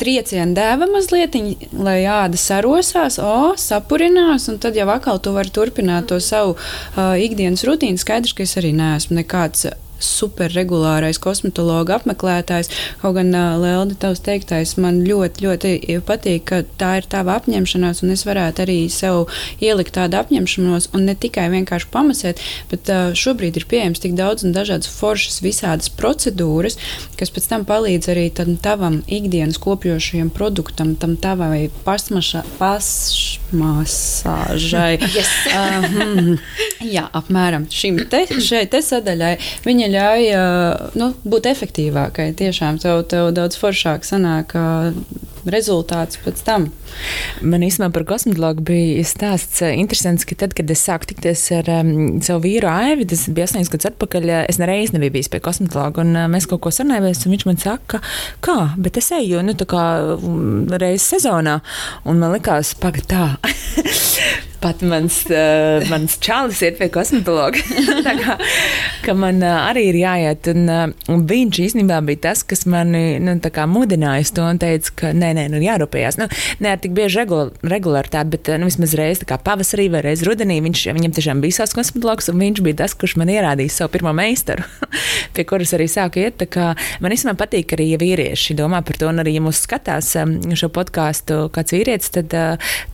[0.00, 1.36] trieciena dēva mazliet,
[1.76, 7.14] lai āda sarosās, o, sapurinās, un tad jau atkal tu vari turpināt to savu uh,
[7.20, 8.00] ikdienas rutīnu.
[8.00, 9.68] Skaidrs, ka es arī neesmu nekāds
[10.00, 12.70] superregulārais kosmetologa apmeklētājs.
[13.02, 18.08] Kaut gan Lelde, tavs teiktais man ļoti, ļoti patīk, ka tā ir tava apņemšanās, un
[18.14, 19.28] es varētu arī sev
[19.62, 22.36] ielikt tādu apņemšanos, un ne tikai vienkārši pamasēt,
[22.72, 22.82] bet
[23.18, 26.76] šobrīd ir pieejams tik daudz un dažādas foršas, visādas procedūras,
[27.20, 33.40] kas pēc tam palīdz arī tam tavam ikdienas kopjošajam produktam, tam tavai pasmaša, pasmašāžai.
[35.16, 35.32] yes.
[35.50, 36.38] uh, hmm,
[36.96, 39.36] jā, apmēram šim te, šai te sadaļai.
[39.66, 40.28] Viņa ļauj
[41.00, 42.30] nu, būt efektīvākai.
[42.38, 44.54] Tiešām tev, tev daudz foršāk sanāk
[45.48, 46.68] rezultāts pēc tam.
[47.40, 52.20] Man īstenībā par kosmetologu bija stāsts interesants, ka tad, kad es sāku tikties ar um,
[52.24, 56.14] savu vīru Aivi, tas bija 8 gadus atpakaļ, es nereiz nebiju bijis pie kosmetologa, un
[56.16, 58.02] uh, mēs kaut ko sarunājamies, un viņš man saka,
[58.44, 59.86] kā, bet es eju, nu, tā kā
[60.76, 61.60] reizes sezonā,
[62.04, 63.26] un man likās, paga tā.
[64.60, 67.62] Pat mans, uh, mans čalis ir pie kosmetologa.
[68.04, 68.12] tā
[69.06, 70.50] kā man uh, arī ir jāiet.
[70.52, 73.38] Un, uh, un viņš īstenībā bija tas, kas mani nu,
[73.72, 76.18] mudināja to un teica, ka nē, nē, nu, jārūpējas.
[76.20, 76.28] Nu,
[76.62, 80.84] ne ar tik bieži regul regularitāti, bet nu, vismaz reizi pavasarī vai reizi rudenī viņš,
[80.96, 84.66] viņam tiešām bija savs kosmetologs, un viņš bija tas, kurš man ierādīja savu pirmo meistaru,
[85.36, 86.44] pie kuras arī sāku iet.
[87.00, 90.36] Man īstenībā patīk arī, ja vīrieši domā par to, un arī, ja mūs skatās um,
[90.56, 92.36] šo podkāstu kāds vīrietis, tad,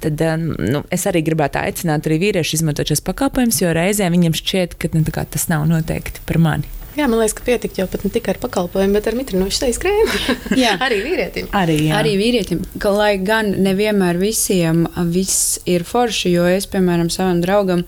[0.05, 4.81] tad nu, es arī gribētu aicināt arī vīriešu izmantot šos pakalpojumus, jo reizēm viņiem šķiet,
[4.81, 6.77] ka nu, tas nav noteikti par mani.
[6.97, 9.81] Jā, man liekas, ka pietikt jau pat ne tikai ar pakalpojumu, bet ar mitrinošu sejas
[9.83, 10.21] krēmu.
[10.65, 11.51] jā, arī vīrietim.
[11.57, 11.99] Arī, jā.
[11.99, 12.63] arī vīrietim.
[12.81, 17.85] Ka, lai gan nevienmēr visiem viss ir forši, jo es, piemēram, savam draugam,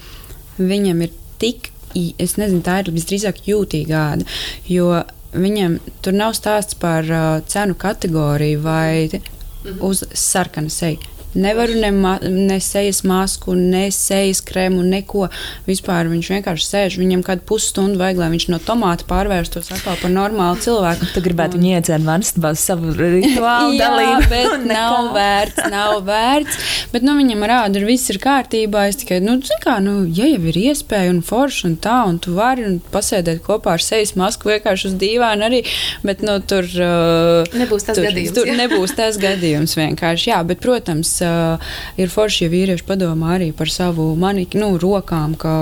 [0.61, 4.29] viņam ir tik, es nezinu, tā ir visdrīzāk jūtīga āda,
[4.69, 4.91] jo
[5.33, 9.81] viņam tur nav stāsts par uh, cenu kategoriju vai mhm.
[9.89, 11.01] uz sarkana seju.
[11.35, 11.91] Nevaru ne,
[12.23, 15.27] ne sejas masku, ne sejas krēmu, neko.
[15.69, 16.97] Vispār viņš vienkārši sēž.
[17.03, 21.11] Viņam kādu pusstundu vajag, lai viņš no tomāta pārvērstos atkal par normālu cilvēku.
[21.13, 24.31] Tu gribētu viņu iedzērt vanstībā savu rituālu dalību.
[24.33, 26.63] bet nav vērts, nav vērts.
[26.95, 28.87] Bet nu, viņam rāda, ka viss ir kārtībā.
[28.89, 32.35] Es tikai, nu, kā, nu, ja jau ir iespēja un forši un tā, un tu
[32.39, 35.61] vari un pasēdēt kopā ar sejas masku vienkārši uz dīvāna arī,
[36.07, 38.35] bet, nu, tur uh, nebūs tas tur, gadījums.
[38.39, 38.57] Tur jā.
[38.63, 43.71] nebūs tas gadījums vienkārši, jā, bet, protams, uh, ir forši, ja vīrieši padomā arī par
[43.73, 45.53] savu maniki, nu, rokām, ka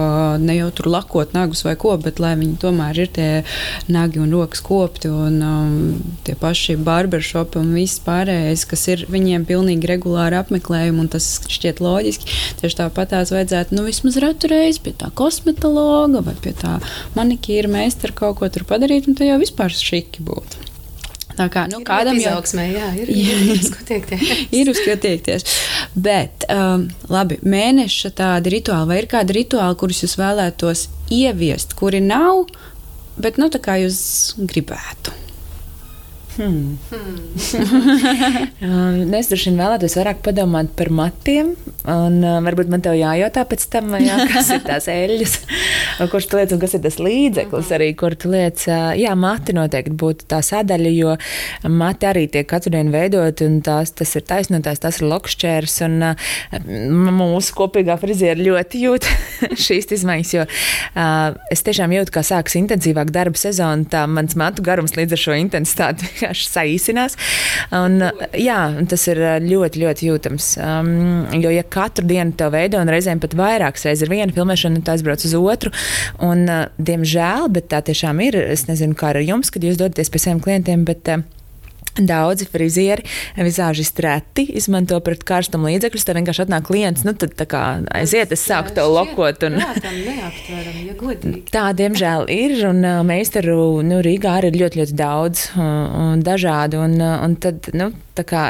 [0.43, 3.29] ne jau tur lakot nagus vai ko, bet lai viņi tomēr ir tie
[3.93, 5.75] nagi un rokas kopti un um,
[6.27, 11.83] tie paši barbershopi un viss pārējais, kas ir viņiem pilnīgi regulāri apmeklējumi, un tas šķiet
[11.85, 12.31] loģiski.
[12.61, 16.79] Tieši tāpat tās vajadzētu, nu, vismaz ratu reizi pie tā kosmetologa vai pie tā
[17.17, 20.66] manikīra meistara kaut ko tur padarīt, un tad jau vispār šiki būtu.
[21.37, 24.25] Tā kā nu, ir kādam jau jau jā, ir, ir uz ko tiekties.
[24.57, 25.45] ir uz ko tiekties.
[25.93, 32.01] Bet, um, labi, mēneša tādi rituāli, vai ir kādi rituāli, kurus jūs vēlētos ieviest, kuri
[32.05, 32.47] nav,
[33.21, 34.01] bet nu, tā kā jūs
[34.49, 35.26] gribētu?
[36.37, 36.77] Hmm.
[38.61, 41.55] um, es droši vien vēlētos vairāk padomāt par matiem.
[41.87, 45.37] Un, uh, varbūt man te jājautā pēc tam, jā, kas ir tās eļļas,
[46.13, 48.65] kurš tu liec un kas ir tas līdzeklis, arī kur tu liec.
[48.69, 51.15] Uh, jā, mati noteikti būtu tā sadaļa, jo
[51.73, 55.79] mati arī tiek katru dienu veidot, un tās, tas ir taisnotājs, tas ir lokšķērs.
[55.87, 56.15] Un, uh,
[57.17, 59.09] mūsu kopīgā friziera ļoti jūt
[59.67, 64.65] šīs izmaiņas, jo uh, es tiešām jūtu, kā sākas intensīvāk darba sezona, tā mans matu
[64.67, 67.17] garums līdz ar šo intensitāti vienkārši saīsinās.
[67.77, 68.01] Un,
[68.39, 68.59] jā,
[68.91, 70.51] tas ir ļoti, ļoti jūtams.
[70.61, 70.91] Um,
[71.41, 74.97] jo, ja katru dienu to veido, un reizēm pat vairākas reizes ir viena filmēšana, tā
[74.97, 75.73] aizbrauc uz otru,
[76.25, 80.13] un, uh, diemžēl, bet tā tiešām ir, es nezinu, kā ar jums, kad jūs dodaties
[80.13, 81.25] pie saviem klientiem, bet uh,
[81.97, 83.07] Daudzi frizieri,
[83.39, 86.07] vizāžisti reti izmanto pret karstumu līdzekļus.
[86.07, 87.65] Tad vienkārši atnāk klients, nu tad kā
[87.97, 89.47] aiziet, es sāku to lokot.
[89.49, 89.61] Un...
[91.53, 92.59] Tā, diemžēl, ir.
[92.71, 96.83] Un meistaru nu, Rīgā arī ir ļoti, ļoti daudz un dažādu.
[96.87, 97.91] Un, un tad, nu,
[98.25, 98.43] kā,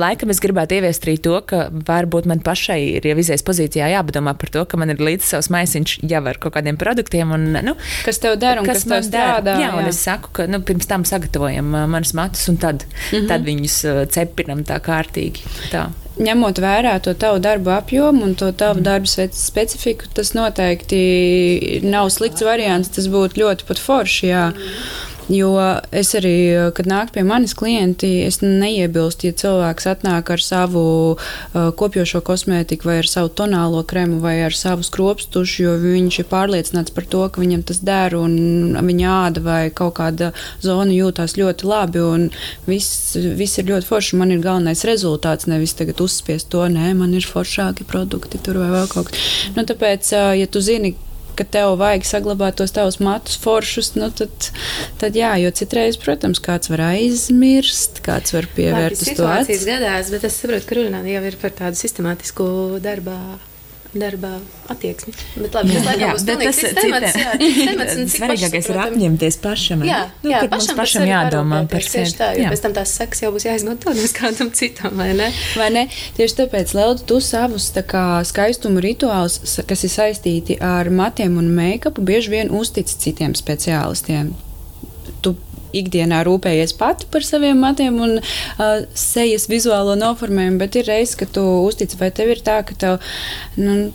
[0.00, 4.34] laikam es gribētu ieviest arī to, ka varbūt man pašai ir jau izējas pozīcijā jāpadomā
[4.40, 7.32] par to, ka man ir līdzi savs maisiņš jau ar kaut kādiem produktiem.
[7.36, 7.76] Un, nu,
[8.06, 9.56] kas tev der un kas, kas tev strādā?
[9.60, 13.18] Jā, jā, un es saku, ka nu, pirms tam sagatavojam manas matus un tad, mm
[13.18, 13.28] -hmm.
[13.28, 13.80] tad viņus
[14.14, 15.44] cepinam tā kārtīgi.
[15.74, 15.90] Tā
[16.20, 22.44] ņemot vērā to tavu darbu apjomu un to tavu darbu specifiku, tas noteikti nav slikts
[22.46, 22.92] variants.
[22.96, 24.26] Tas būtu ļoti pat forši.
[24.30, 24.44] Jā.
[25.30, 25.52] Jo
[25.94, 26.34] es arī,
[26.74, 30.82] kad nāk pie manis klienti, es neiebilstu, ja cilvēks atnāk ar savu
[31.14, 36.28] uh, kopjošo kosmētiku, vai ar savu tonālo kremu, vai ar savu skropstušu, jo viņš ir
[36.30, 40.32] pārliecināts par to, ka viņam tas der un viņa āda vai kaut kāda
[40.64, 42.02] zona jūtās ļoti labi.
[42.66, 44.18] Viss, viss ir ļoti forši.
[44.18, 48.90] Man ir galvenais rezultāts, nevis uzspiest to, nē, man ir foršāki produkti tur vai vēl
[48.90, 49.30] kaut kas.
[49.54, 50.96] Nu, tāpēc, uh, ja tu zini,
[51.40, 54.50] ka tev vajag saglabāt tos tavus matus foršus, nu tad,
[55.00, 59.64] tad jā, jo citreiz, protams, kāds var aizmirst, kāds var pievērt uz to acis.
[59.68, 62.50] gadās, bet es saprotu, ka runā jau ir par tādu sistemātisku
[62.84, 63.20] darbā
[63.94, 64.36] darba
[64.70, 65.12] attieksmi.
[65.36, 69.84] Bet labi, jā, jā, bet tas ir temats, jā, temats svarīgākais ir apņemties pašam.
[69.86, 72.12] Jā, nu, jā pašam, pašam jādomā par sevi.
[72.18, 72.52] Tā, jo jā.
[72.52, 75.30] pēc tam tās sekas jau būs jāizmanto nevis kādam citam, vai ne?
[75.58, 75.86] Vai ne?
[76.18, 82.04] Tieši tāpēc, Lelda, tu savus kā, skaistumu rituālus, kas ir saistīti ar matiem un make-upu,
[82.06, 84.34] bieži vien uztic citiem speciālistiem.
[85.76, 91.32] Ikdienā rūpējies pati par saviem matiem un uh, sejas vizuālo noformējumu, bet ir reizes, kad
[91.34, 93.10] tu uztici, vai tev ir tā, ka tev.
[93.58, 93.90] Nu,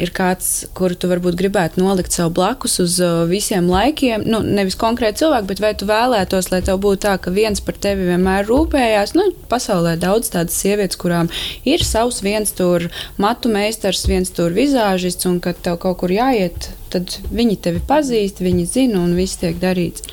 [0.00, 2.96] ir kāds, kuru tu varbūt gribētu nolikt sev blakus uz
[3.30, 4.24] visiem laikiem.
[4.28, 7.78] Nu, nevis konkrēti cilvēki, bet vai tu vēlētos, lai tev būtu tā, ka viens par
[7.84, 9.14] tevi vienmēr rūpējās.
[9.18, 11.30] Nu, pasaulē daudz tādas sievietes, kurām
[11.68, 12.88] ir savs viens tur
[13.20, 18.42] matu meistars, viens tur vizāžists, un kad tev kaut kur jāiet, tad viņi tevi pazīst,
[18.44, 20.04] viņi zina, un viss tiek darīts.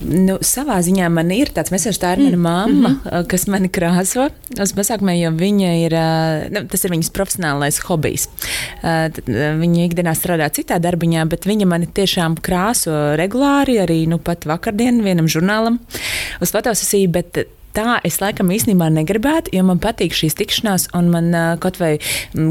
[0.00, 2.44] Nu, savā ziņā man ir tāds mēsls, tā ir mana mm.
[2.46, 3.26] mamma, mm -hmm.
[3.28, 5.96] kas mani krāso uz pasākumiem, jo viņa ir,
[6.56, 8.28] nu, tas ir viņas profesionālais hobijs.
[9.62, 15.02] Viņa ikdienā strādā citā darbiņā, bet viņa mani tiešām krāso regulāri, arī nu, pat vakardien
[15.04, 15.78] vienam žurnālam
[16.40, 17.46] uz fotosesiju, bet
[17.76, 21.30] tā es laikam īstenībā negribētu, jo man patīk šīs tikšanās, un man
[21.62, 21.92] kaut vai,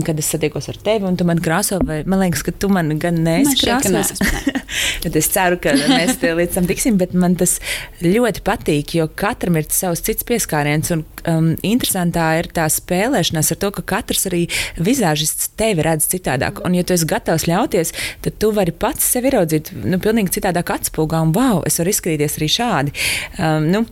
[0.08, 2.96] kad es satiekos ar tevi, un tu man krāso, vai man liekas, ka tu man
[3.02, 4.16] gan neesi krāsojis.
[5.20, 7.58] es ceru, ka mēs līdz tam tiksim, bet man tas
[8.04, 13.62] ļoti patīk, jo katram ir savs cits pieskāriens, un um, interesantā ir tā spēlēšanās ar
[13.62, 14.46] to, ka katrs arī
[14.80, 17.94] vizāžists tevi redz citādāk, un ja tu esi gatavs ļauties,
[18.26, 22.40] tad tu vari pats sevi ieraudzīt, nu, pilnīgi citādāk atspūgā, un wow, es varu izskatīties
[22.40, 22.96] arī šādi.
[23.40, 23.86] Um, nu,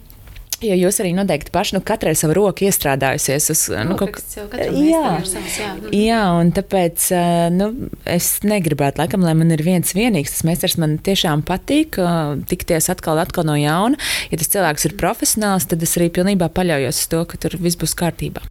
[0.58, 4.16] Jo jūs arī noteikti paši, nu, katrai savu roku iestrādājusies uz nu, kaut
[4.50, 5.02] kā jā.
[5.22, 5.76] Jā.
[5.94, 7.06] jā, un tāpēc
[7.54, 7.70] nu,
[8.10, 10.34] es negribētu, laikam, lai man ir viens vienīgs.
[10.34, 12.00] Tas meistars man tiešām patīk,
[12.50, 14.02] tikties atkal, atkal no jauna.
[14.32, 17.78] Ja tas cilvēks ir profesionāls, tad es arī pilnībā paļaujos uz to, ka tur viss
[17.78, 18.42] būs kārtībā.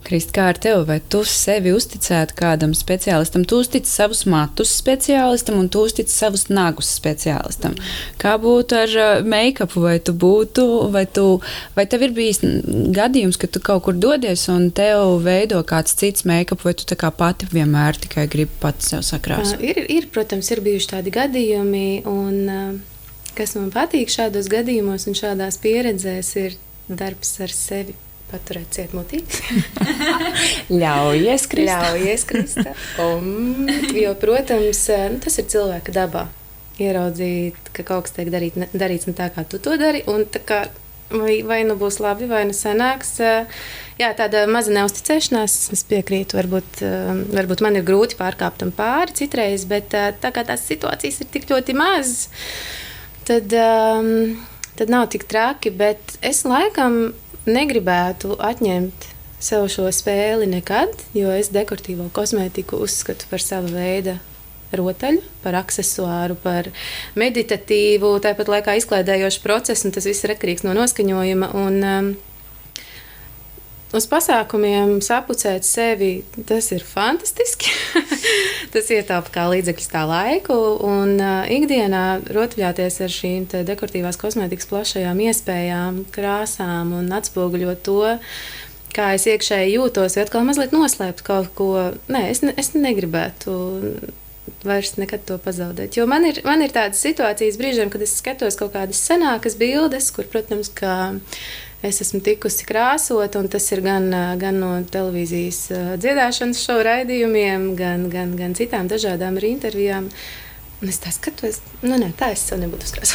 [0.00, 3.42] Krist, kā ar tevi, vai tu sevi uzticētu kādam speciālistam?
[3.44, 7.76] Tu uztici savus matus speciālistam un tu uztici savus nagus speciālistam.
[8.20, 11.26] Kā būtu ar uh, make-upu, vai tu būtu, vai, tu,
[11.76, 12.40] vai tev ir bijis
[12.96, 16.96] gadījums, ka tu kaut kur dodies un tev veido kāds cits make-up, vai tu tā
[16.96, 19.60] kā pati vienmēr tikai gribi pats sev sakrāsot?
[19.60, 22.68] Uh, ir, ir, protams, ir bijuši tādi gadījumi, un uh,
[23.36, 28.00] kas man patīk šādos gadījumos un šādās pieredzēs, ir darbs ar sevi
[28.30, 29.22] paturēt cietmutī.
[30.82, 31.78] Ļaujies, Krista.
[31.90, 32.76] Ļaujies, Krista.
[33.04, 36.28] Un, jo, protams, nu, tas ir cilvēka dabā.
[36.80, 40.00] Ieraudzīt, ka kaut kas tiek darīt, ne, darīts ne tā, kā tu to dari.
[40.48, 40.62] Kā,
[41.12, 43.18] vai, vai nu būs labi, vai nu sanāks.
[44.00, 46.38] Jā, tāda maza neusticēšanās, es piekrītu.
[46.38, 46.82] Varbūt,
[47.34, 51.50] varbūt man ir grūti pārkāpt tam pāri citreiz, bet tā kā tās situācijas ir tik
[51.50, 52.30] ļoti mazas,
[53.28, 53.52] tad,
[54.80, 55.74] tad nav tik traki.
[55.82, 57.10] Bet es laikam
[57.50, 59.08] negribētu atņemt
[59.40, 64.18] sev šo spēli nekad, jo es dekoratīvo kosmētiku uzskatu par sava veida
[64.76, 66.70] rotaļu, par accessoāru, par
[67.18, 71.50] meditatīvu, tāpat laikā izklaidējošu procesu, un tas viss ir atkarīgs no noskaņojuma.
[71.58, 72.10] Un, um,
[73.90, 77.72] Uz pasākumiem sapucēt sevi, tas ir fantastiski.
[78.74, 80.54] tas ietaupa kā līdzekļus tā laiku.
[80.86, 88.04] Un uh, ikdienā rotaļāties ar šīm dekoratīvās kosmētikas plašajām iespējām, krāsām un atspoguļot to,
[88.94, 91.72] kā es iekšēji jūtos, vai atkal mazliet noslēpt kaut ko.
[92.06, 93.56] Nē, es, ne, es negribētu
[94.66, 95.98] vairs nekad to pazaudēt.
[95.98, 100.12] Jo man ir, man ir tādas situācijas brīžiem, kad es skatos kaut kādas senākas bildes,
[100.14, 101.10] kur, protams, ka
[101.86, 104.10] es esmu tikusi krāsot, un tas ir gan,
[104.40, 105.62] gan no televīzijas
[106.02, 110.10] dziedāšanas šovu raidījumiem, gan, gan, gan citām dažādām intervijām.
[110.80, 113.10] Un es tā skatos, nu, nē, tā es sev nebūtu uzkrājis.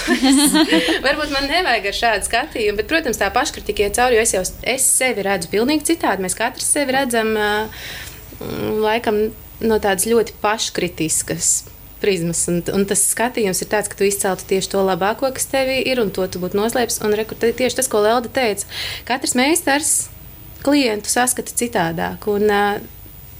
[1.05, 4.43] Varbūt man nevajag ar šādu skatījumu, bet, protams, tā paškritika iet cauri, jo es jau
[4.76, 6.22] es sevi redzu pilnīgi citādi.
[6.22, 7.34] Mēs katrs sevi redzam,
[8.86, 9.18] laikam,
[9.66, 11.55] no tādas ļoti paškritiskas
[12.05, 12.45] prizmas.
[12.51, 16.01] Un, un tas skatījums ir tāds, ka tu izceltu tieši to labāko, kas tevī ir,
[16.03, 17.01] un to tu būtu noslēpis.
[17.05, 18.69] Un rekur, tieši tas, ko Lelda teica,
[19.09, 19.95] katrs meistars
[20.65, 22.29] klientu saskata citādāk.
[22.31, 22.91] Un, uh,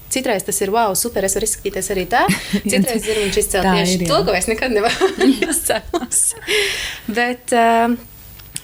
[0.06, 2.20] Citreiz tas ir wow, super, es varu izskatīties arī tā.
[2.70, 5.08] Citreiz ir viņš izcēlts tieši ir, to, ko es nekad nevaru
[5.50, 6.20] izcelt.
[7.18, 7.96] Bet uh,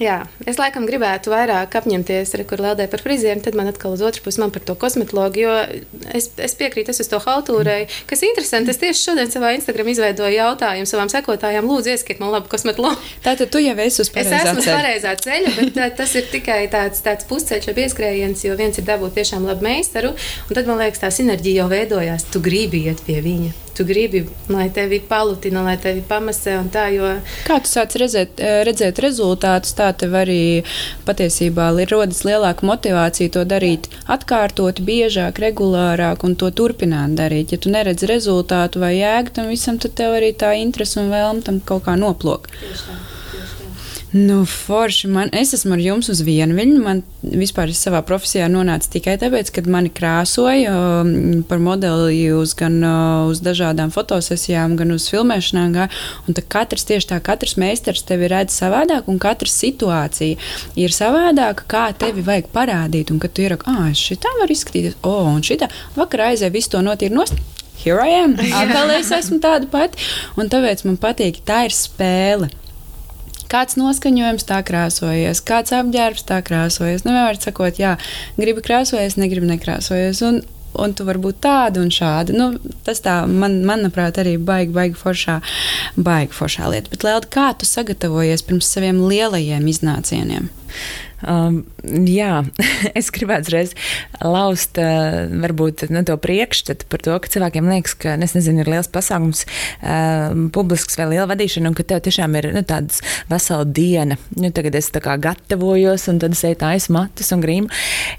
[0.00, 4.02] Jā, es laikam gribētu vairāk apņemties, re, kur lēdē par frizieru, tad man atkal uz
[4.04, 5.56] otru pusi man par to kosmetologu, jo
[6.14, 7.88] es, es piekrītu, es uz to haltūrēju.
[8.10, 12.50] Kas interesanti, es tieši šodien savā Instagram izveidoju jautājumu savām sekotājām, lūdzu, ieskiet man labu
[12.52, 13.00] kosmetologu.
[13.24, 14.44] Tātad tu jau esi uz pareizā ceļa.
[14.44, 18.56] Es esmu uz pareizā ceļa, bet tā, tas ir tikai tāds, tāds pusceļš, pieskrējiens, jo
[18.60, 20.14] viens ir dabūt tiešām labu meistaru,
[20.48, 24.24] un tad man liekas, tā sinerģija jau veidojās, tu gribi iet pie viņa tu gribi,
[24.52, 26.86] lai tevi palutina, lai tevi pamasē tā.
[26.94, 27.12] Jo...
[27.46, 30.64] Kā tu sāc redzēt, eh, redzēt rezultātus, tā tev arī
[31.08, 37.52] patiesībā rodas lielāka motivācija to darīt atkārtot, biežāk, regulārāk un to turpināt darīt.
[37.52, 41.42] Ja tu neredz rezultātu vai jēgu tam visam, tad tev arī tā interese un vēlme
[41.46, 42.52] tam kaut kā noplok.
[42.60, 43.11] Tieši tā.
[44.12, 45.08] Nu, forši.
[45.08, 46.80] Man, es esmu ar jums uz vienu viļņu.
[46.84, 52.76] Man vispār savā profesijā nonāca tikai tāpēc, ka mani krāsoja um, par modeli uz, gan
[52.84, 55.88] uh, uz dažādām fotosesijām, gan uz filmēšanām.
[56.28, 60.36] Un katrs tieši tā, katrs meistars tevi redz savādāk, un katra situācija
[60.76, 63.14] ir savādāka, kā tevi vajag parādīt.
[63.14, 66.84] Un kad tu ieraugi, ah, šitā var izskatīties, oh, un šitā vakarā aizēja visu to
[66.84, 67.40] notīri nost.
[67.80, 68.36] Here I am.
[68.60, 70.04] Atkal es esmu tāda pati.
[70.36, 72.52] Un tāpēc man patīk, tā ir spēle.
[73.52, 77.04] Kāds noskaņojums tā krāsojies, kāds apģērbs tā krāsojies.
[77.04, 77.98] Nu, vienmēr sakot, jā,
[78.40, 80.22] gribi krāsojies, negribi nekrāsojies.
[80.24, 80.40] Un,
[80.80, 82.32] un tu vari būt tāda un šāda.
[82.36, 82.48] Nu,
[82.86, 85.38] tas tā, man, manuprāt, arī baigi, baigi foršā,
[86.00, 86.92] baigi foršā lieta.
[86.94, 90.48] Bet, Lēlda, kā tu sagatavojies pirms saviem lielajiem iznācieniem?
[91.22, 92.42] Um, jā,
[92.98, 93.74] es gribētu reiz
[94.18, 98.70] laust uh, varbūt ne, to priekšstatu par to, ka cilvēkiem liekas, ka es nezinu, ir
[98.72, 99.44] liels pasākums,
[99.80, 102.98] uh, publisks vai liela vadīšana, un ka tev tiešām ir nu, tāda
[103.30, 104.18] vesela diena.
[104.34, 107.70] Nu, tagad es gatavojos, un tad es eju taisa matus un grīmu.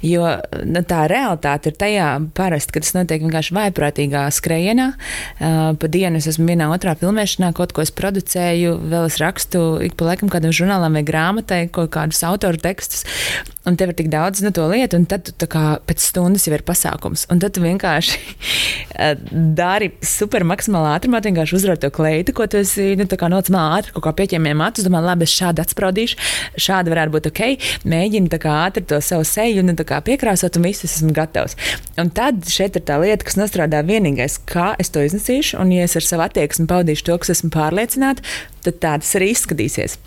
[0.06, 4.90] Jo nu, tā realitāte ir tajā parasti, kad tas notiek vienkārši vaiprātīgā skrejienā.
[4.94, 9.64] Uh, pa dienu es esmu vienā otrā filmēšanā, kaut ko es producēju, vēl es rakstu
[9.84, 13.42] ik pa laikam kādam žurnālam vai grāmatai, kaut kādus autoru tekstus stāstus.
[13.64, 16.54] Un tev ir tik daudz no to lietu, un tad tu kā pēc stundas jau
[16.56, 17.26] ir pasākums.
[17.32, 18.18] Un tad tu vienkārši
[19.04, 19.16] eh,
[19.56, 24.06] dari super maksimālā ātrumā, vienkārši uzrauj to kleitu, ko tu esi nu, nocīmē ātri, kaut
[24.08, 24.84] kā pieķēmē matus.
[24.88, 26.20] Domā, labi, es šādi atspraudīšu,
[26.60, 27.44] šādi varētu būt ok.
[27.88, 31.56] Mēģini ātri to savu seju nu, piekrāsot, un viss esmu gatavs.
[32.02, 35.88] Un tad šeit ir tā lieta, kas nostrādā vienīgais, kā es to iznesīšu, un ja
[35.88, 38.26] es ar savu attieksmi paudīšu to, kas esmu pārliecināta,
[38.66, 40.02] tad tā tas arī izskatīsies.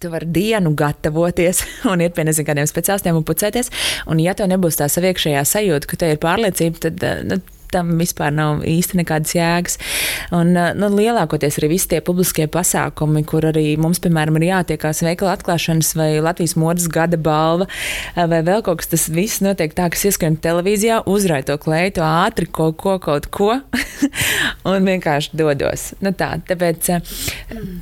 [0.00, 3.72] Tu vari dienu gatavoties un iet pie nezinu kādiem speciālistiem un pucēties.
[4.08, 7.40] Un, ja tev nebūs tā saviekšējā sajūta, ka tev ir pārliecība, tad nu,
[7.74, 9.78] tam vispār nav īsti nekādas jēgas.
[10.36, 15.36] Un, nu, lielākoties arī visi tie publiskie pasākumi, kur arī mums, piemēram, ir jātiekās veikala
[15.38, 17.68] atklāšanas vai Latvijas modes gada balva
[18.16, 22.04] vai vēl kaut kas, tas viss notiek tā, ka es ieskrien televīzijā, uzrāju to kleitu
[22.04, 23.52] ātri, kaut ko, kaut ko,
[24.70, 25.90] un vienkārši dodos.
[26.04, 26.90] Nu, tā, tāpēc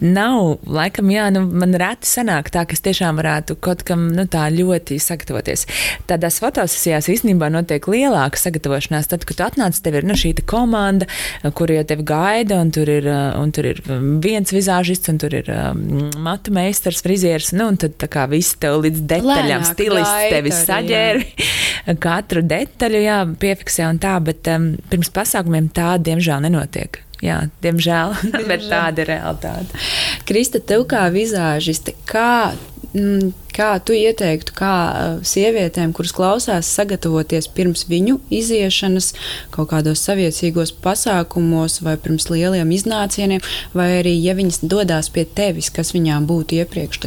[0.05, 4.27] nav, laikam, jā, nu, man reti sanāk tā, ka es tiešām varētu kaut kam nu,
[4.31, 5.67] tā ļoti sagatavoties.
[6.11, 10.35] Tādās fotosesijās īstenībā notiek lielāka sagatavošanās, tad, kad tu atnāc komats, tev ir nu, šī
[10.47, 11.07] komanda,
[11.55, 13.07] kur jau tevi gaida, un tur ir,
[13.39, 13.81] un tur ir
[14.23, 18.83] viens vizāžists, un tur ir um, matu meistars, frizieris, nu, un tad kā viss tev
[18.85, 21.27] līdz detaļām Lēnāk stilists tevi saģēri,
[22.05, 27.03] katru detaļu, jā, piefiksē un tā, bet um, pirms pasākumiem tā, diemžēl, nenotiek.
[27.25, 28.49] Jā, diemžēl, diemžēl.
[28.51, 29.85] bet tāda ir realitāte.
[30.29, 32.55] Krista, tev kā vizāžiste, kā
[32.97, 39.11] Mm, kā tu ieteiktu, kā uh, sievietēm, kuras klausās, sagatavoties pirms viņu iziešanas
[39.53, 43.45] kaut kādos saviesīgos pasākumos vai pirms lieliem iznācieniem,
[43.77, 47.05] vai arī, ja viņas dodas pie tevis, kas viņām būtu iepriekš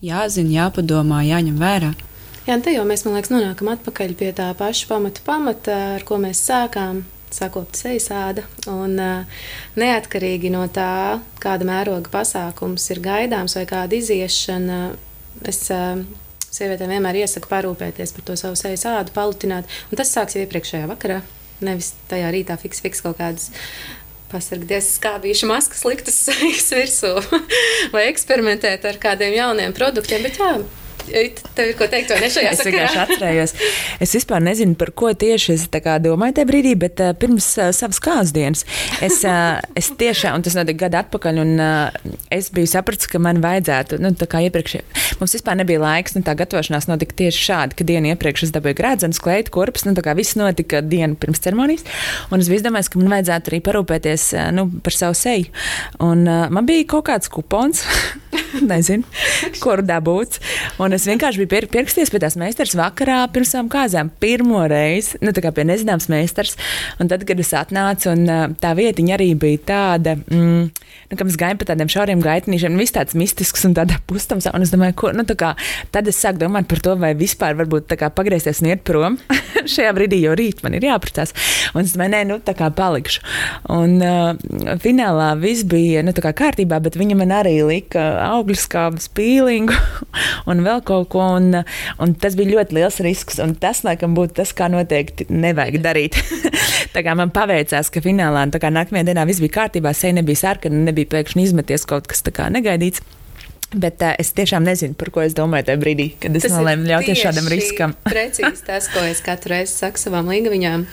[0.00, 1.92] jāzina, jāpadomā, jāņem vērā?
[2.48, 6.16] Jā, te jau mēs, man liekas, nonākam atpakaļ pie tā paša pamata, pamata ar ko
[6.22, 7.04] mēs sākām
[7.34, 8.44] sakopta sejas āda.
[8.70, 8.96] Un,
[9.78, 14.80] neatkarīgi no tā, kāda mēroga pasākums ir gaidāms vai kāda iziešana,
[15.48, 19.68] es sievietēm vienmēr iesaku parūpēties par to savu sejas ādu, palutināt.
[19.90, 21.20] Un tas sāks jau iepriekšējā vakarā,
[21.64, 23.52] nevis tajā rītā fiks, fiks kaut kādas.
[24.28, 26.18] Pasargties, skābīšu maskas, liktas
[26.76, 27.14] virsū,
[27.94, 30.20] vai eksperimentēt ar kādiem jauniem produktiem.
[30.26, 30.50] Bet jā,
[31.08, 33.54] Tev ir ko teikt, vai ne šajā es vienkārši atcerējos.
[34.04, 35.66] Es vispār nezinu, par ko tieši es
[36.04, 38.64] domāju tajā brīdī, bet uh, pirms uh, savas kāzas dienas
[39.04, 43.20] es, uh, es tiešām, un tas notika gadu atpakaļ, un uh, es biju sapratis, ka
[43.22, 44.78] man vajadzētu, nu, tā kā iepriekš,
[45.20, 48.78] mums vispār nebija laiks, nu, tā gatavošanās notika tieši šādi, ka dienu iepriekš es dabūju
[48.78, 51.86] grēdzenes, kleitu, kurpes, nu, tā kā viss notika dienu pirms ceremonijas,
[52.30, 55.48] un es biju domājis, ka man vajadzētu arī parūpēties, uh, nu, par savu seju.
[56.04, 57.84] Un uh, man bija kaut kāds kupons,
[58.70, 59.06] nezinu,
[59.62, 60.40] kuru dabūt,
[60.82, 64.10] un es vienkārši biju pierakstījies pie tās meistars vakarā pirms savām kāzām.
[64.22, 66.56] Pirmo reizi, nu, tā kā pie nezināmas meistars.
[66.98, 70.64] Un tad, kad es atnācu, un tā vietiņa arī bija tāda, mm,
[71.10, 74.48] nu, ka mēs gājām pa tādiem šauriem gaitnīšiem, viss tāds mistisks un tādā pustams.
[74.52, 75.54] Un es domāju, ko, nu, kā,
[75.94, 79.18] tad es sāku domāt par to, vai vispār varbūt kā, pagriezties un iet prom
[79.74, 81.34] šajā brīdī, jo rīt man ir jāpratās.
[81.74, 83.22] Un es domāju, nē, nu, tā kā palikšu.
[83.74, 88.58] Un uh, finālā viss bija, nu, tā kā kārtībā, bet viņa man arī lika augļu
[88.58, 89.76] skābes pīlingu
[90.50, 91.24] un vēl kaut ko.
[91.38, 91.60] Un,
[92.02, 93.38] un tas bija ļoti liels risks.
[93.42, 96.18] Un tas, laikam, būtu tas, kā noteikti nevajag darīt.
[96.94, 101.12] tā kā man paveicās, ka finālā nākamajā dienā viss bija kārtībā, seja nebija sarkana, nebija
[101.16, 103.04] pēkšņi izmeties kaut kas negaidīts.
[103.68, 107.20] Bet uh, es tiešām nezinu, par ko es domāju tajā brīdī, kad es nolēmu ļauties
[107.20, 107.92] šādam riskam.
[108.08, 110.86] precīzi tas, ko es katru reizi saku savām līgaviņām.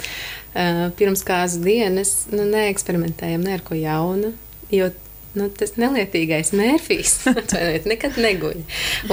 [0.56, 4.34] Uh, pirms kāzu dienas nu, neeksperimentējam ne ar ko jaunu,
[4.76, 4.90] jo
[5.40, 7.16] nu, tas nelietīgais mērfijs
[7.92, 8.62] nekad neguļ.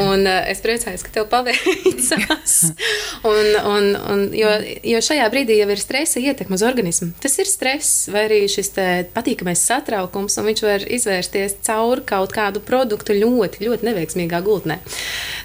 [0.00, 2.56] Un, uh, es priecājos, ka tev paveicās.
[3.32, 4.52] un, un, un, jo,
[4.94, 7.12] jo šajā brīdī jau ir stresa ietekme uz organismu.
[7.22, 8.72] Tas ir stress vai arī šis
[9.14, 14.80] patīkamais satraukums, un viņš var izvērsties caur kaut kādu produktu ļoti, ļoti neveiksmīgā gultnē.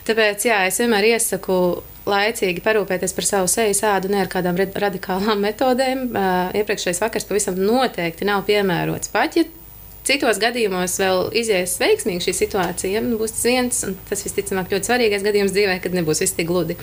[0.08, 1.60] Tāpēc jā, es vienmēr iesaku
[2.08, 6.08] laicīgi parūpēties par savu sejas ādu ne ar kādām radikālām metodēm.
[6.12, 9.12] Uh, iepriekšējais vakars pavisam noteikti nav piemērots.
[9.14, 9.46] Pat ja
[10.08, 15.26] citos gadījumos vēl izies veiksmīgi šī situācija, nu, būs viens, un tas visticamāk ļoti svarīgais
[15.26, 16.78] gadījums dzīvē, kad nebūs viss tik gludi.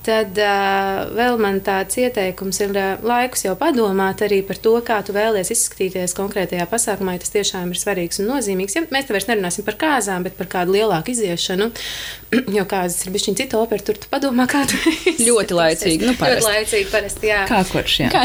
[0.00, 4.96] Tad uh, vēl man tāds ieteikums ir uh, laikus jau padomāt arī par to, kā
[5.04, 8.78] tu vēlies izskatīties konkrētajā pasākumā, ja tas tiešām ir svarīgs un nozīmīgs.
[8.78, 11.68] Ja mēs te vairs nerunāsim par kāzām, bet par kādu lielāku iziešanu,
[12.56, 14.80] jo kāzas ir bišķiņ cita opera, tur tu padomā, kā tu
[15.28, 16.46] Ļoti laicīgi, nu parasti.
[16.46, 17.42] Ļoti laicīgi, parasti, jā.
[17.50, 18.08] Kā kurš, jā.
[18.14, 18.24] Kā,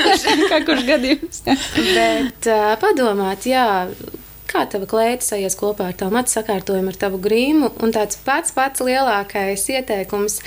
[0.52, 1.42] kā kurš gadījums.
[1.48, 3.66] Bet uh, padomāt, jā
[4.46, 7.74] kā tava kleita sajies kopā ar tavu matu sakārtojumu, ar tavu grīmu.
[7.82, 10.38] Un tāds pats pats lielākais ieteikums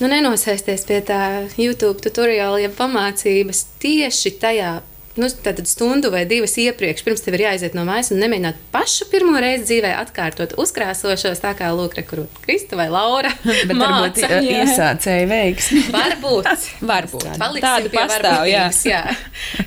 [0.00, 1.22] nu, nenosēsties pie tā
[1.60, 4.78] YouTube tutoriāla, ja pamācības tieši tajā
[5.20, 5.28] nu,
[5.64, 9.66] stundu vai divas iepriekš, pirms tev ir jāiziet no mājas un nemēģināt pašu pirmo reizi
[9.66, 13.32] dzīvē atkārtot uzkrāsošos, tā kā Lūk, rekurūta Krista vai Laura.
[13.68, 15.82] Bet varbūt iesācēji veiksmi.
[15.94, 16.50] Varbūt.
[16.92, 17.26] varbūt.
[17.40, 18.68] Tāda pastāv, jā.
[18.86, 19.02] jā.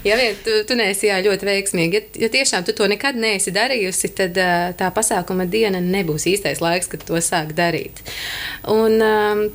[0.08, 3.54] Ja vien tu, tu neesi jā, ļoti veiksmīgi, ja, ja tiešām tu to nekad neesi
[3.56, 8.02] darījusi, tad uh, tā pasākuma diena nebūs īstais laiks, kad to sāk darīt.
[8.72, 9.46] Un, um,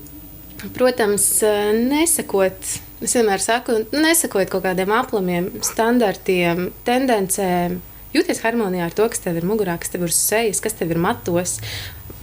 [0.77, 1.31] protams,
[1.79, 7.77] nesakot Es vienmēr saku, nesakojiet kaut kādiem aplamiem, standartiem, tendencēm.
[8.11, 10.91] Jūties harmonijā ar to, kas tev ir mugurā, kas tev ir uz sejas, kas tev
[10.91, 11.59] ir matos.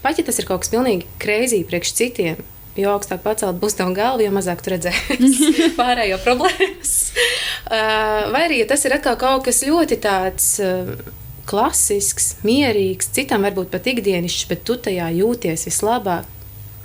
[0.04, 2.44] pat ja tas ir kaut kas pilnīgi kreizī priekš citiem,
[2.76, 6.96] jo augstāk pacelt būs tava galva, jo mazāk tu redzēsi pārējo problēmas.
[7.66, 10.58] Uh, vai arī, ja tas ir atkal kaut kas ļoti tāds.
[10.60, 10.98] Uh,
[11.46, 16.26] klasisks, mierīgs, citam varbūt pat ikdienišķs, bet tu tajā jūties vislabāk.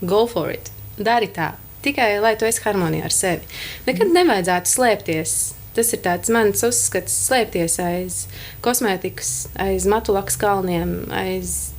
[0.05, 0.69] Go for it!
[1.01, 1.55] Dari tā!
[1.81, 3.47] Tikai lai tu esi harmonijā ar sevi.
[3.87, 5.35] Nekad nevajadzētu slēpties.
[5.73, 8.17] Tas ir mans uzskats, slēpties aiz
[8.61, 11.71] kosmētikas, aiz matulakas kalniem, aiz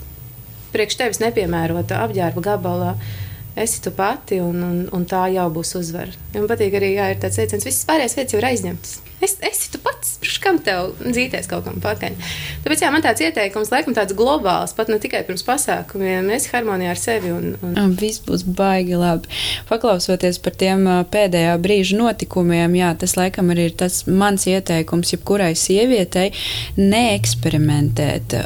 [0.72, 2.96] priekš tevis nepiemērota apģērba gabalā.
[3.60, 6.16] Esi tu pati, un, un, un tā jau būs uzvara.
[6.34, 8.94] Man patīk arī, ja ir tāds teiciens, visas pārējās vietas jau ir aizņemtas.
[9.22, 12.16] Es, esi tu pats, kam tev dzīties kaut kam pakaļ.
[12.64, 16.96] Tāpēc jā, man tāds ieteikums, laikam, tāds globāls, pat ne tikai pirms pasākumiem, es harmonijā
[16.96, 17.34] ar sevi.
[17.36, 17.54] Un...
[17.62, 19.30] un viss būs baigi labi.
[19.70, 25.54] Paklausoties par tiem pēdējā brīža notikumiem, jā, tas laikam arī ir tas mans ieteikums, jebkurai
[25.60, 26.32] sievietei
[26.82, 28.42] neeksperimentēt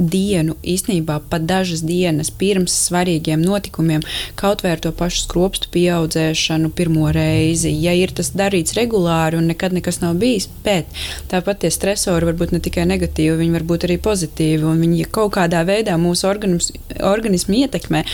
[0.00, 4.02] dienu, īsnībā pat dažas dienas pirms svarīgiem notikumiem,
[4.40, 7.72] kaut vai ar to pašu skropstu pieaudzēšanu pirmo reizi.
[7.84, 10.88] Ja ir tas darīts regulāri un nekad nekas nav bijis, bet
[11.30, 15.08] tāpat tie stresori var būt ne tikai negatīvi, viņi var būt arī pozitīvi, un viņi
[15.12, 16.80] kaut kādā veidā mūsu organismu,
[17.12, 18.04] organismu ietekmē.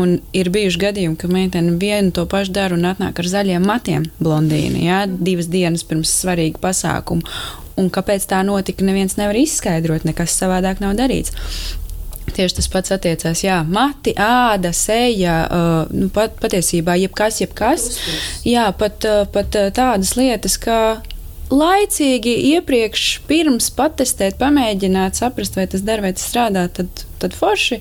[0.00, 4.08] Un ir bijuši gadījumi, ka meitene vienu to pašu dara un atnāk ar zaļiem matiem
[4.22, 7.64] blondīni, jā, divas dienas pirms svarīga pasākuma.
[7.76, 11.34] Un kāpēc tā notika, neviens nevar izskaidrot, nekas savādāk nav darīts.
[12.36, 17.86] Tieši tas pats attiecās, jā, mati, āda, seja, uh, nu, pat, patiesībā jebkas, jebkas.
[18.44, 20.98] Jā, pat, uh, pat uh, tādas lietas, kā
[21.52, 27.80] laicīgi iepriekš, pirms patestēt, pamēģināt, saprast, vai tas der, vai tas strādā, tad, tad forši.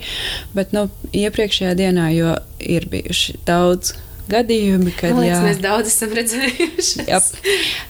[0.56, 3.96] Bet nu, iepriekšējā dienā, jo ir bijuši daudz
[4.32, 7.06] gadījumi, kad liekas, jā, mēs daudz esam redzējuši.
[7.10, 7.20] Jā,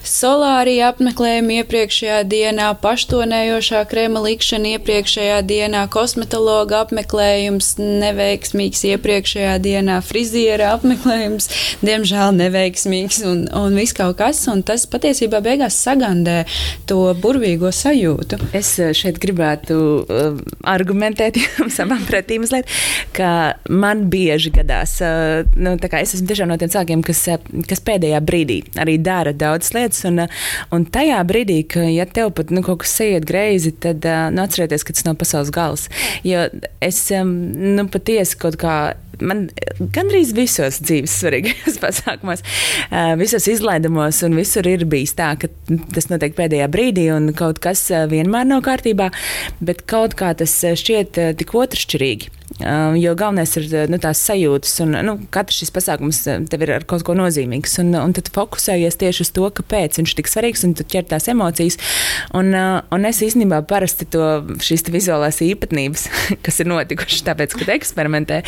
[0.06, 10.72] solārija apmeklējumi iepriekšējā dienā, paštonējošā krēma likšana iepriekšējā dienā, kosmetologa apmeklējums neveiksmīgs iepriekšējā dienā, friziera
[10.76, 11.48] apmeklējums
[11.84, 16.42] diemžēl neveiksmīgs un, un viss kaut kas, un tas patiesībā beigās sagandē
[16.88, 18.40] to burvīgo sajūtu.
[18.56, 22.70] Es eh, šeit gribētu uh, argumentēt jums abām pretī mazliet,
[23.16, 27.22] ka man bieži gadās, uh, nu, tā kā es esmu tiešām no tiem cilvēkiem, kas,
[27.32, 30.04] eh, kas pēdējā brīdī arī dara daudzas lietas.
[30.08, 30.28] Un, eh,
[30.72, 34.42] un tajā brīdī, ka ja tev pat nu, kaut kas iet greizi, tad eh, nu,
[34.42, 35.88] atcerieties, ka tas nav pasaules gals.
[36.24, 36.48] Jo
[36.80, 39.46] es nu, patiesi kaut kā man
[39.80, 42.42] gandrīz visos dzīves svarīgākos pasākumos,
[43.16, 45.48] visos izlaidumos, un visur ir bijis tā, ka
[45.96, 49.08] tas notiek pēdējā brīdī, un kaut kas vienmēr nav kārtībā,
[49.64, 52.35] bet kaut kā tas šķiet tik otršķirīgi.
[52.96, 56.20] Jo galvenais ir nu, tās sajūtas, un nu, katrs šis pasākums
[56.50, 57.74] tev ir ar kaut ko nozīmīgs.
[57.82, 61.08] Un, un tad fokusējies tieši uz to, kāpēc viņš ir tik svarīgs, un tu ķer
[61.10, 61.78] tās emocijas.
[62.38, 64.30] Un, un es īstenībā parasti to
[64.62, 66.06] šīs vizuālās īpatnības,
[66.46, 68.40] kas ir notikušas, tāpēc, kad eksperimentē,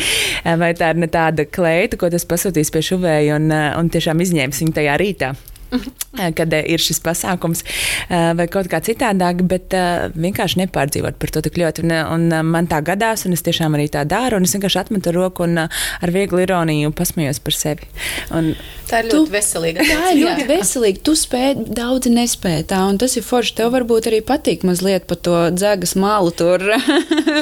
[0.63, 4.79] vai tā ir tāda kleita, ko tas pasūtīs pie šuvēja, un, un tiešām izņēmis viņu
[4.79, 5.35] tajā rītā.
[5.71, 7.63] Eh, kad eh, ir šis pasākums,
[8.09, 9.75] eh, vai kaut kā citādāk, bet
[10.17, 11.85] vienkārši nepārdzīvot par to tik ļoti.
[11.85, 15.13] Un, un man tā gadās, un es tiešām arī tā daru, un es vienkārši atmetu
[15.15, 17.89] roku un ar vieglu ironiju pasmējos par sevi.
[18.35, 18.51] Un,
[18.89, 19.85] tā ir ļoti tu, veselīga.
[19.85, 21.03] Tā ir ļoti veselīga.
[21.05, 23.55] Tu spēj, daudzi nespēj tā, un tas ir forši.
[23.59, 26.63] Tev varbūt arī patīk mazliet pa to dzēgas malu tur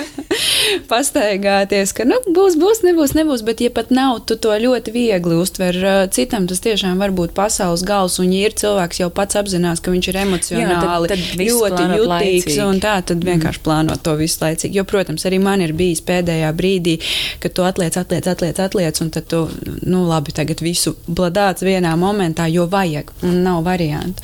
[0.92, 5.40] pastaigāties, ka nu, būs, būs, nebūs, nebūs, bet ja pat nav, tu to ļoti viegli
[5.40, 5.80] uztver.
[6.14, 9.82] Citam tas tiešām var būt pasaules gals emocionāls, un ja ir cilvēks jau pats apzinās,
[9.82, 13.28] ka viņš ir emocionāli Jā, tad, tad ļoti jutīgs, un tā tad mm.
[13.32, 14.78] vienkārši plāno to visu laicīgi.
[14.78, 16.98] Jo, protams, arī man ir bijis pēdējā brīdī,
[17.40, 19.48] kad tu atliec, atliec, atliec, atliec, un tad tu,
[19.86, 24.24] nu labi, tagad visu bladāts vienā momentā, jo vajag, un nav variantu.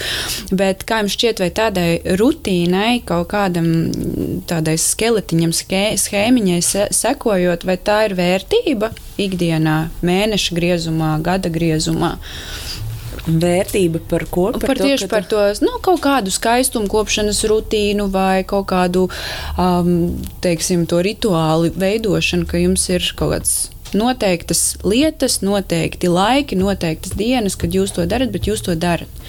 [0.52, 3.70] Bet kā jums šķiet, vai tādai rutīnai, kaut kādam
[4.50, 12.18] tādai skeletiņam, schēmiņai se sekojot, vai tā ir vērtība ikdienā, mēneša griezumā, gada griezumā?
[13.28, 14.50] Vērtība par ko?
[14.56, 19.08] Par, par to, tieši par to nu, kaut kādu skaistumu kopšanas rutīnu vai kaut kādu,
[19.60, 19.94] um,
[20.44, 23.56] teiksim, to rituālu veidošanu, ka jums ir kaut kāds
[23.94, 29.22] noteiktas lietas, noteikti laiki, noteiktas dienas, kad jūs to darat, bet jūs to darat.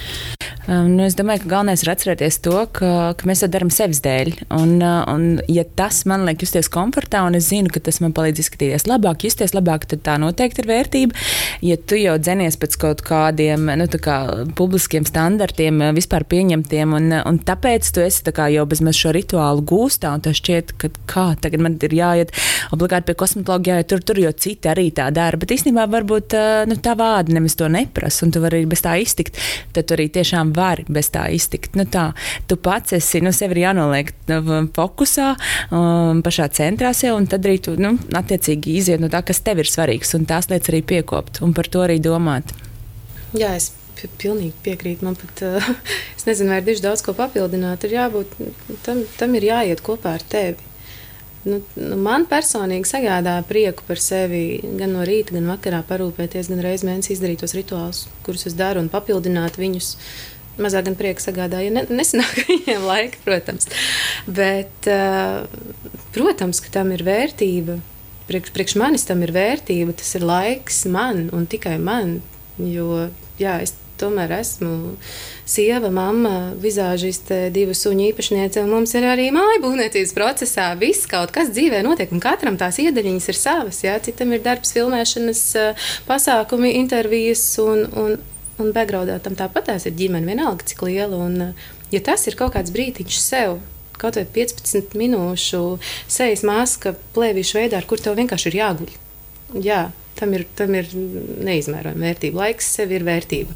[0.65, 2.91] Um, nu, es domāju, ka galvenais ir atcerēties to, ka,
[3.21, 4.31] ka mēs to darām sevis dēļ.
[4.57, 8.15] Un, uh, un, ja tas man liek justies komfortā, un es zinu, ka tas man
[8.17, 11.25] palīdz izskatīties labāk, justies labāk, tad tā noteikti ir vērtība.
[11.69, 14.17] Ja tu jau dzenies pēc kaut kādiem nu, kā,
[14.57, 19.13] publiskiem standartiem, uh, vispār pieņemtiem, un, uh, un tāpēc tu esi kā, jau bezmaz šo
[19.13, 22.33] rituālu gūstā, un tas šķiet, ka kā tagad man ir jāiet
[22.73, 25.37] obligāti pie kosmetologa, jāiet tur, tur, jo citi arī tā dara.
[25.37, 26.41] Bet īstenībā varbūt
[26.73, 29.37] nu, tā vārda nemaz to neprasa, un tu vari bez tā iztikt.
[29.77, 31.77] Tad tu arī tiešām vari bez tā iztikt.
[31.79, 32.11] Nu, tā,
[32.51, 35.31] tu pats esi, nu, sev ir jānoliek nu, fokusā,
[35.71, 39.63] um, pašā centrā sev, un tad arī tu, nu, attiecīgi iziet no tā, kas tev
[39.63, 42.55] ir svarīgs, un tās lietas arī piekopt, un par to arī domāt.
[43.35, 43.73] Jā, es
[44.21, 45.07] pilnīgi piekrītu.
[45.07, 45.73] Man pat, uh,
[46.19, 47.87] es nezinu, vai ir diži daudz ko papildināt.
[47.87, 48.39] Ir jābūt,
[48.87, 50.73] tam, tam ir jāiet kopā ar tevi.
[51.45, 56.63] Nu, nu, man personīgi sagādā prieku par sevi gan no rīta, gan vakarā parūpēties, gan
[56.65, 59.91] reizes mēnesī izdarīt tos rituālus, kurus es daru, un papildināt viņus.
[60.61, 63.69] Mazāk gan prieka sagādā, ja ne, nesanāk viņiem laika, protams.
[64.27, 65.47] Bet, uh,
[66.15, 67.81] protams, ka tam ir vērtība.
[68.29, 69.97] Priekš, priekš manis tam ir vērtība.
[69.99, 72.21] Tas ir laiks man un tikai man.
[72.57, 73.09] Jo
[73.41, 74.95] jā, es tomēr esmu
[75.49, 80.71] sieva, mamma, vizāžiste, divu suņu īpašniece, mums ir arī māja būvniecības procesā.
[80.81, 83.83] Viss kaut kas dzīvē notiek, un katram tās iedaļiņas ir savas.
[83.87, 83.99] Jā.
[84.05, 85.45] Citam ir darbs, filmēšanas,
[86.09, 88.17] pasākumi, intervijas, un, un,
[88.63, 91.19] un backgroundā tam tāpat tās ir ģimene, vienalga cik liela.
[91.27, 91.55] Un,
[91.95, 93.59] ja tas ir kaut kāds brītiņš sev,
[94.01, 95.65] kaut vai 15 minūšu
[96.11, 98.97] sejas maska, plēvīšu veidā, ar kur tev vienkārši ir jāguļ.
[99.65, 99.83] Jā,
[100.19, 102.43] tam ir, tam ir neizmērojama vērtība.
[102.45, 103.55] Laiks sev ir vērtība.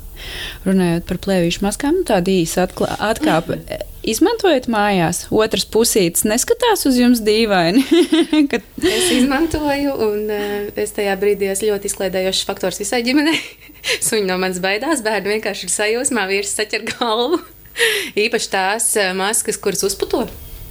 [0.66, 3.62] Runājot par plēvīšu maskām, tāda īsa atkāpe.
[4.08, 7.82] Izmantojot mājās, otrs pusītis neskatās uz jums dīvaini.
[8.50, 8.64] Kad...
[8.80, 13.36] Es izmantoju, un uh, es tajā brīdī esmu ļoti izklaidējošs faktors visai ģimenei.
[14.06, 17.42] Suņi no manis baidās, bērni vienkārši ir sajūsmā, vīrs saķer galvu.
[18.24, 20.24] Īpaši tās uh, maskas, kuras uzputo.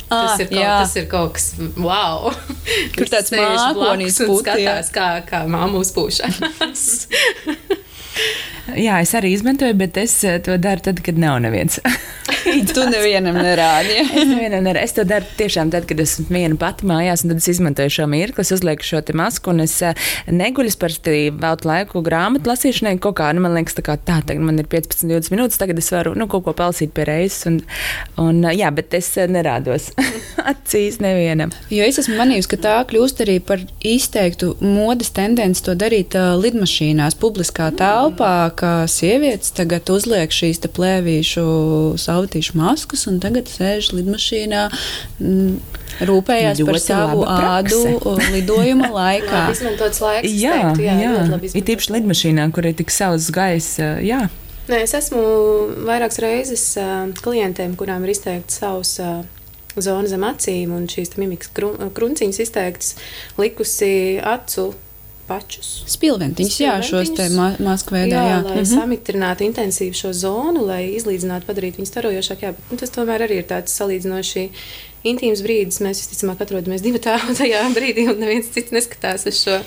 [0.07, 0.75] Tas, ir kaut, jā.
[0.79, 2.29] tas ir kaut kas, wow!
[2.95, 6.39] Kur tāds mākslinieks skatās, kā, kā māmu uzpūšās.
[8.75, 11.79] Jā, es arī izmantoju, bet es eh, to daru tad, kad nav neviens.
[12.75, 13.97] tu nevienam nerādi.
[14.03, 14.85] Es, nevienam nerādi.
[14.85, 18.07] es to daru tiešām tad, kad esmu viena pati mājās, un tad es izmantoju šo
[18.11, 22.97] mirkli, es uzlieku šo masku, un es eh, neguļu parasti veltu laiku grāmatu lasīšanai.
[23.03, 25.79] Kaut kā, nu, man liekas, tā, kā, tā tagad man ir 15, 20 minūtes, tagad
[25.81, 27.45] es varu nu, kaut ko palasīt pie reizes.
[27.49, 27.61] Un,
[28.23, 29.91] un, eh, jā, bet es nerādos
[30.51, 31.53] acīs nevienam.
[31.73, 36.35] Jo es esmu manījusi, ka tā kļūst arī par izteiktu modes tendenci to darīt uh,
[36.39, 41.45] lidmašīnās, publiskā telpā ka sievietes tagad uzliek šīs plēvīšu,
[42.37, 44.69] sautīšu maskas un tagad sēž lidmašīnā.
[45.19, 45.59] Mm,
[46.07, 47.79] Rūpējās ļoti par savu ādu
[48.33, 49.47] lidojuma laikā.
[49.51, 50.29] Izmantots laiks.
[50.29, 51.39] Jā, teiktu, jā, jā.
[51.53, 53.79] ir tīpaši lidmašīnā, kur ir tik savs gaiss.
[53.79, 54.27] Jā.
[54.67, 55.21] Nē, es esmu
[55.87, 56.65] vairākas reizes
[57.23, 58.97] klientiem, kurām ir izteikts savs
[59.77, 62.95] zona zem acīm, un šīs mimikas krunciņas izteiktas,
[63.39, 64.73] likusi acu
[65.27, 65.69] pačus.
[65.91, 68.15] Spilventiņus, jā, šos te masku veidā.
[68.15, 68.41] Jā, jā.
[68.45, 68.73] lai mm -hmm.
[68.73, 72.43] samitrinātu intensīvi šo zonu, lai izlīdzinātu, padarītu viņu starojošāk.
[72.43, 74.49] Jā, bet nu, tas tomēr arī ir tāds salīdzinoši
[75.03, 75.81] intīms brīdis.
[75.83, 79.59] Mēs visticamāk atrodamies divi tajā brīdī, un neviens cits neskatās uz šo.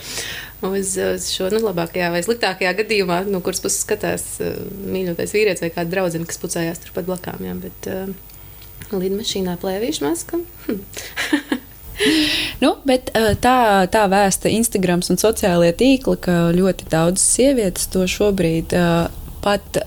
[0.60, 4.58] Uz, uz šo nu, labākajā vai sliktākajā gadījumā, no kuras puses skatās uh,
[4.92, 7.40] mīļotais vīrietis vai kāda draudzene, kas pucējās turpat blakām.
[7.40, 8.12] Jā, bet uh,
[8.92, 10.42] lidmašīnā plēvīšu maska.
[10.66, 11.60] Hm.
[12.62, 13.10] nu, bet
[13.44, 13.56] tā,
[13.92, 18.74] tā vēsta Instagram un sociālie tīkli, ka ļoti daudz sievietes to šobrīd
[19.44, 19.82] pat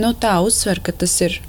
[0.00, 1.40] nu, tā uzsver, ka tas ir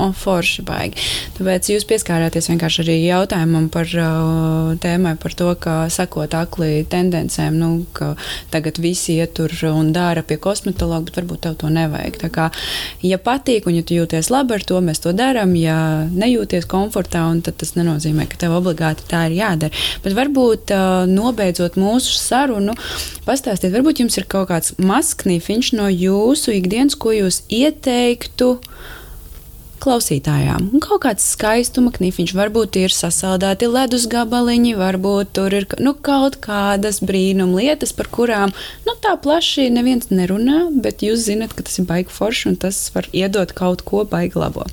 [0.00, 1.02] Un forši baigi.
[1.36, 7.58] Tāpēc jūs pieskārāties vienkārši arī jautājumam par uh, tēmai par to, ka sakot akli tendencēm,
[7.60, 8.14] nu, ka
[8.54, 12.16] tagad visi iet tur un dara pie kosmetologa, bet varbūt tev to nevajag.
[12.22, 12.48] Tā kā,
[13.04, 15.52] ja patīk un ja tu jūties labi ar to, mēs to darām.
[15.60, 15.76] Ja
[16.08, 19.84] nejūties komfortā, tad tas nenozīmē, ka tev obligāti tā ir jādara.
[20.06, 22.78] Bet varbūt uh, nobeidzot mūsu sarunu,
[23.28, 28.56] pastāstiet, varbūt jums ir kaut kāds masknīfiņš no jūsu ikdienas, ko jūs ieteiktu
[29.82, 30.70] klausītājām.
[30.72, 36.38] Un kaut kāds skaistuma knifiņš, varbūt ir sasaldēti ledus gabaliņi, varbūt tur ir nu, kaut
[36.44, 38.54] kādas brīnum lietas, par kurām
[38.86, 42.84] nu, tā plaši neviens nerunā, bet jūs zinat, ka tas ir baigi forši un tas
[42.94, 44.68] var iedot kaut ko baigi labo.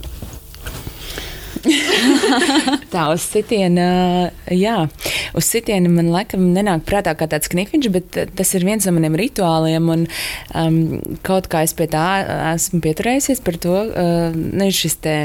[2.93, 3.87] tā uz sitiena,
[4.53, 4.75] jā,
[5.37, 9.17] uz sitiena man laikam nenāk prātā kā tāds knifiņš, bet tas ir viens no maniem
[9.19, 9.89] rituāliem.
[9.93, 10.05] Un,
[10.57, 10.79] um,
[11.25, 12.05] kaut kā es pie tā
[12.53, 15.15] esmu pieturējusies par to, uh, ne šis te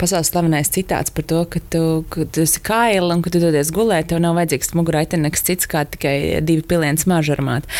[0.00, 3.72] pasaules slavenais citāts par to, ka tu, ka tu esi kaila un ka tu dodies
[3.74, 7.70] gulēt, tev nav vajadzīgs mugurā nekas cits kā tikai divi pilieni smaržu armāti.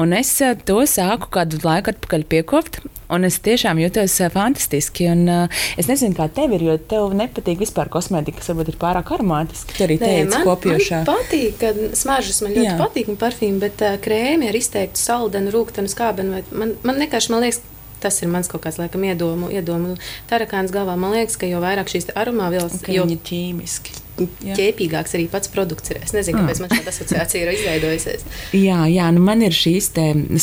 [0.00, 5.08] Un es uh, to sāku kādu laiku atpakaļ piekopt, un es tiešām jūtos fantastiski.
[5.12, 8.78] Un, uh, es nezinu, kā tev ir, jo tev nepatīk vispār kosmētika, kas varbūt ir
[8.80, 9.76] pārāk aromātiska.
[9.76, 11.02] Tu arī teici, kopjošā.
[11.04, 12.78] Man patīk, ka smaržas man ļoti Jā.
[12.80, 16.42] patīk un parfīmi, bet uh, krēmi ar izteiktu saldenu, rūgtenu, skābenu.
[16.50, 17.62] Man, man vienkārši, man liekas,
[18.00, 19.98] Tas ir mans kaut kāds laikam, iedomu, iedomu
[20.30, 20.94] tarakāns galvā.
[20.96, 23.99] Man liekas, ka jo vairāk šīs aromāvielas, okay, jo ķīmiski.
[24.44, 26.00] Ķēpīgāks arī pats produkts ir.
[26.04, 28.26] Es nezinu, kāpēc man šāda asociācija ir izveidojusies.
[28.56, 29.90] Jā, jā nu man ir šīs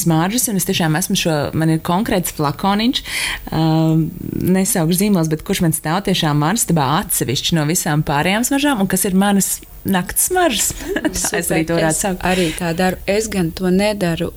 [0.02, 3.04] smaržas, un es tiešām esmu šo, man ir konkrēts flakoniņš,
[3.52, 3.96] uh,
[4.58, 9.08] nesaukšu zīmols, bet kurš man stāv tiešām manstabā atsevišķi no visām pārējām smaržām, un kas
[9.10, 9.58] ir manas
[9.88, 10.74] naktas smaržas.
[11.16, 12.28] tā es arī to varētu saukt.
[12.28, 13.00] Arī tā daru.
[13.10, 14.34] Es gan to nedaru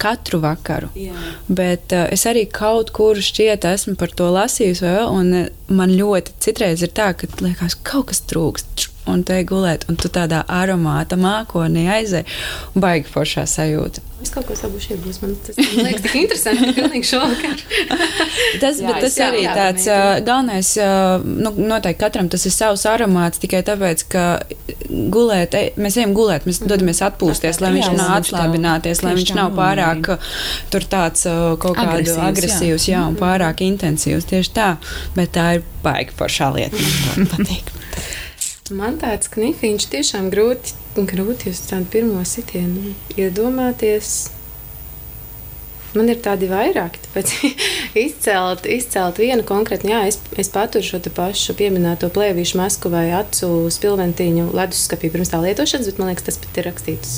[0.00, 0.90] katru vakaru.
[0.98, 1.14] Jā.
[1.48, 6.36] Bet uh, es arī kaut kur šķiet, esmu par to lasījusi, un uh, man ļoti
[6.44, 8.90] citreiz ir tā, ka liekas, kaut kas trūkst.
[9.10, 12.24] Un te gulēt, un tu tādā aromāta mākonī aizēji,
[12.72, 14.00] un baigi foršā sajūta.
[14.24, 15.18] Es kaut ko šeit būs.
[15.20, 17.62] Man tas man liekas tik interesanti, ka pilnīgi šovakar.
[18.62, 20.70] tas, jā, tas jā, arī jā, tāds uh, galvenais,
[21.28, 24.24] nu, noteikti katram tas ir savs aromāts, tikai tāpēc, ka
[25.12, 29.52] gulēt, e, mēs ejam gulēt, mēs dodamies atpūsties, lai viņš nav atslābināties, lai viņš nav
[29.58, 30.14] pārāk
[30.72, 31.28] tur tāds
[31.60, 34.30] kaut kādu agresīvs, jā, un pārāk intensīvs.
[34.32, 34.74] Tieši tā,
[35.18, 36.84] bet tā ir baigi foršā lieta.
[37.12, 37.74] Man patīk.
[38.72, 44.30] Man tāds knifiņš tiešām grūti, grūti uz tādu pirmo sitienu iedomāties.
[45.92, 47.34] Man ir tādi vairāki, tāpēc
[48.06, 49.90] izcelt, izcelt vienu konkrēti.
[49.92, 55.42] Jā, es, es paturu šo pašu pieminēto plēvīšu masku vai acu spilventiņu leduskapī pirms tā
[55.44, 57.12] lietošanas, bet man liekas, tas pat ir rakstīts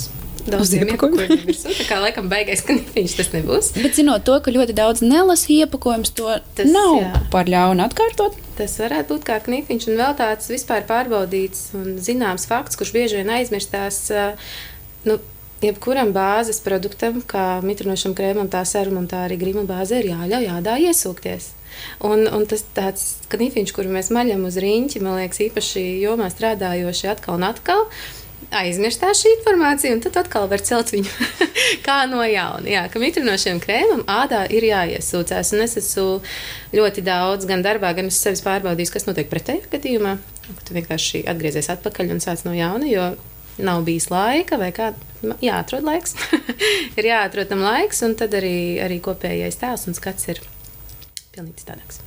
[0.51, 1.71] daudziem iepakojumu virsū.
[1.79, 3.71] Tā kā laikam baigais knifiņš tas nebūs.
[3.79, 6.27] Bet zinot to, ka ļoti daudz nelasa iepakojums, to
[6.59, 7.23] tas, nav jā.
[7.31, 8.43] par ļaunu atkārtot.
[8.57, 13.21] Tas varētu būt kā knifiņš un vēl tāds vispār pārbaudīts un zināms fakts, kurš bieži
[13.21, 14.07] vien aizmirstās.
[15.09, 15.21] Nu,
[15.65, 20.75] Jebkuram bāzes produktam, kā mitrinošam krēmam, tā serumam, tā arī grima bāze, ir jāļauj ādā
[20.85, 21.47] iesūkties.
[22.05, 27.09] Un, un tas tāds knifiņš, kuru mēs maļam uz rīņķi, man liekas, īpaši jomā strādājoši
[27.15, 28.26] atkal un atkal, uh,
[28.61, 31.29] aizmirstās šī informācija, un tad atkal var celt viņu
[31.87, 32.67] kā no jauna.
[32.71, 36.21] Jā, ka mitrinošiem krēmam ādā ir jāiesūcās, un es esmu
[36.77, 40.17] ļoti daudz gan darbā, gan uz sevis pārbaudījis, kas notiek pretējā gadījumā.
[40.67, 43.11] Tu vienkārši atgriezies atpakaļ un sāc no jauna, jo
[43.59, 44.93] nav bijis laika, vai kā
[45.43, 46.17] jāatrod laiks.
[46.99, 50.43] ir jāatrod tam laiks, un tad arī, arī kopējais tēls un skats ir
[51.35, 52.03] pilnīgi citādāks.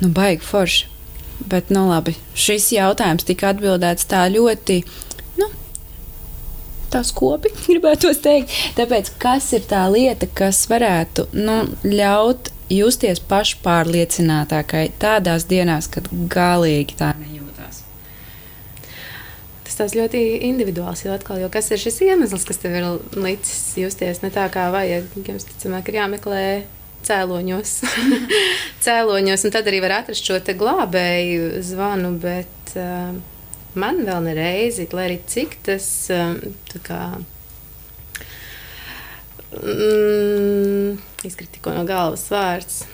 [0.00, 0.92] Nu, baigi forši.
[1.36, 4.78] Bet, nu, labi, šis jautājums tika atbildēts tā ļoti
[6.92, 8.52] tā skopi, gribētu teikt.
[8.78, 16.98] Tāpēc, kas ir tā lieta, kas varētu nu, ļaut justies pašpārliecinātākai tādās dienās, kad galīgi
[16.98, 17.82] tā nejūtās?
[19.66, 23.76] Tas tas ļoti individuāls jau atkal, jo kas ir šis iemesls, kas tev ir licis
[23.80, 25.10] justies ne tā, kā vajag.
[25.26, 26.46] Jums, ticamāk, ir jāmeklē
[27.06, 27.72] cēloņos.
[28.86, 33.16] cēloņos, un tad arī var atrast šo glābēju zvanu, bet uh,
[33.78, 36.36] man vēl nereizi, lai arī cik tas um,
[36.86, 37.00] kā,
[39.56, 40.98] mm,
[41.28, 42.84] izkrita no galvas vārds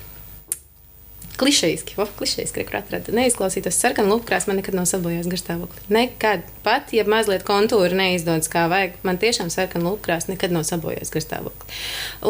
[1.40, 3.12] klišejiski, oh, klišejiski, kur atrada.
[3.16, 5.84] Neizklausītos sarkanu lupkrās, man nekad nav sabojājis garstāvokli.
[5.92, 11.12] Nekad, pat ja mazliet kontūri neizdodas kā vajag, man tiešām sarkanu lupkrās nekad nav sabojājis
[11.14, 11.78] garstāvokli.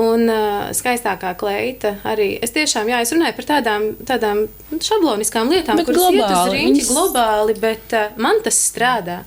[0.00, 4.46] Un uh, skaistākā kleita arī, es tiešām, jā, es runāju par tādām, tādām
[4.78, 9.22] šabloniskām lietām, bet kuras globāli, iet uz riņķi globāli, bet uh, man tas strādā.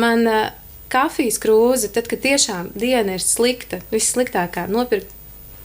[0.00, 0.48] Man, uh,
[0.90, 5.12] kafijas krūze, tad, kad tiešām diena ir slikta, vissliktākā, nopirkt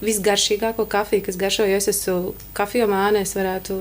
[0.03, 1.65] visgaršīgāko kafiju, kas garšo.
[1.69, 3.77] Ja es esmu kafijomāne, es varētu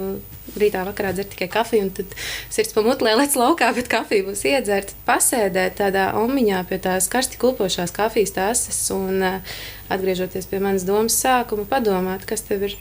[0.61, 2.15] rītā vakarā dzert tikai kafiju, un tad
[2.53, 4.97] sirds pamutlē lec laukā, bet kafija būs iedzerta.
[5.09, 9.55] Pasēdēt tādā omiņā pie tās karsti kulpošās kafijas tāsas un uh,
[9.93, 12.81] atgriežoties pie manas domas sākuma, padomāt, kas tev ir.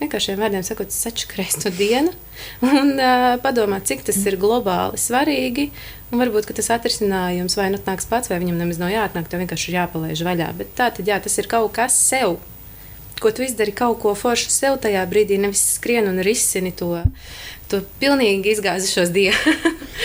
[0.00, 2.14] Vienkāršiem vārdiem sakot, sačakarēs to dienu
[2.64, 5.66] un uh, padomāt, cik tas ir globāli svarīgi.
[6.08, 9.76] Varbūt tas atrisinājums vai nu atnāks pats, vai viņam nemaz nav jāatnāk, tev vienkārši ir
[9.76, 10.48] jāpalaiž vaļā.
[10.56, 12.38] Bet tā tad, jā, tas ir kaut kas sev
[13.20, 17.02] ko tu izdari kaut ko foršu sev tajā brīdī, nevis skrien un risini to,
[17.70, 19.56] to pilnīgi izgāzušos dienu.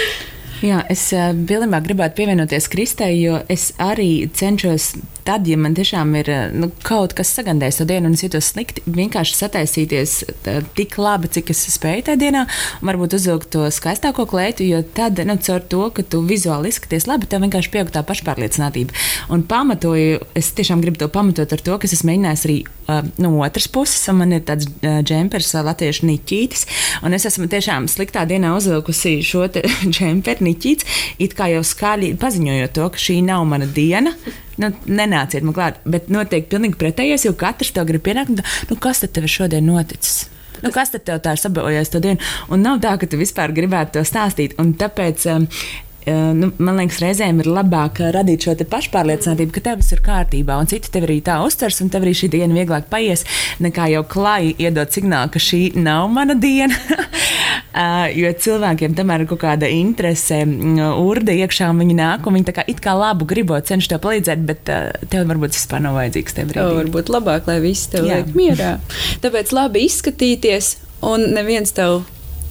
[0.70, 4.93] Jā, es uh, pilnībā gribētu pievienoties Kristē, jo es arī cenšos
[5.26, 8.84] tad, ja man tiešām ir eh, nu, kaut kas sagandējis to dienu un jūtos slikti,
[8.86, 10.13] vienkārši sataisīties
[10.45, 12.45] tā, tik labi, cik es spēju tajā dienā,
[12.80, 17.09] un varbūt uzvilkt to skaistāko klētu, jo tad, nu, caur to, ka tu vizuāli izskaties
[17.09, 18.95] labi, tev vienkārši pieaug tā pašpārliecinātība.
[19.34, 23.34] Un pamatoju, es tiešām gribu to pamatot ar to, ka es mēģināju arī uh, no
[23.41, 26.65] otras puses, un man ir tāds uh, džempers, uh, latviešu niķītis,
[27.05, 29.47] un es esmu tiešām sliktā dienā uzvilkusi šo
[29.95, 34.13] džemperu niķītis, it kā jau skaļi paziņojot to, ka šī nav mana diena
[34.62, 35.82] nu, nenāciet man klāt.
[35.86, 38.41] Bet notiek pilnīgi pretējais, jo katrs to grib pienākt.
[38.70, 40.26] Nu, kas tad tev šodien noticis?
[40.64, 42.24] Nu, kas tad tev tā ir sabojājis to dienu?
[42.53, 44.56] Un nav tā, ka tu vispār gribētu to stāstīt.
[44.62, 45.47] Un tāpēc um,
[46.06, 50.70] nu, man liekas, reizēm ir labāk radīt šo pašpārliecinātību, ka tev viss ir kārtībā, un
[50.70, 53.26] citi tev arī tā uztvers, un tev arī šī diena vieglāk paies,
[53.64, 56.78] nekā jau klāji iedot signālu, ka šī nav mana diena.
[58.22, 60.41] jo cilvēkiem tomēr ir kaut kāda interese,
[61.02, 64.03] urda iekšā, un viņi nāk, un viņi tā kā it kā labu gribot cenšas tev
[64.06, 64.64] palīdzēt, bet
[65.11, 66.82] tev varbūt vispār nav vajadzīgs tev brīdī.
[66.84, 68.76] Varbūt labāk, lai viss tev liek mierā.
[69.26, 70.76] Tāpēc labi izskatīties,
[71.06, 72.03] un neviens tev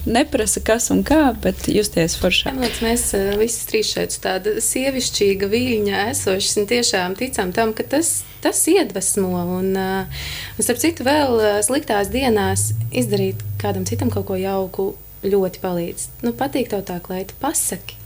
[0.05, 2.53] neprasa, kas un kā, bet justies foršā.
[2.53, 7.87] Kāpēc mēs uh, visi trīs šeit tāda sievišķīga viļņa esošas un tiešām ticam tam, ka
[7.95, 10.23] tas, tas iedvesmo un, uh,
[10.55, 14.93] un starp citu vēl uh, sliktās dienās izdarīt kādam citam kaut ko jauku
[15.25, 16.09] ļoti palīdz.
[16.25, 18.04] Nu, patīk tev tā kleita, pasaki.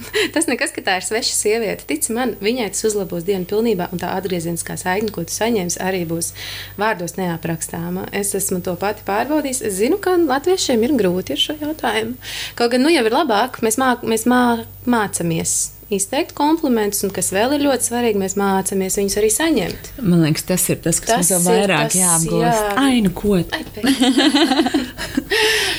[0.34, 1.86] tas nekas, ka tā ir sveša sieviete.
[1.88, 6.04] Tici man, viņai tas uzlabos dienu pilnībā, un tā atgriezeniskā saikne, ko tu saņemsi, arī
[6.08, 6.32] būs
[6.80, 8.08] vārdos neaprakstāma.
[8.16, 9.62] Es esmu to pati pārbaudījis.
[9.66, 12.18] Es zinu, ka latviešiem ir grūti ar šo jautājumu.
[12.58, 14.42] Kaut gan nu jau ir labāk, mēs, mā, mēs mā,
[14.86, 15.56] mācāmies
[15.90, 19.90] izteikt komplimentus, un kas vēl ir ļoti svarīgi, mēs mācāmies viņus arī saņemt.
[20.02, 22.42] Man liekas, tas ir tas, kas mums vēl vairāk tas, jāapgūst.
[22.42, 22.52] Jā.
[22.82, 23.32] Ai, nu ko?
[23.38, 23.62] Ai,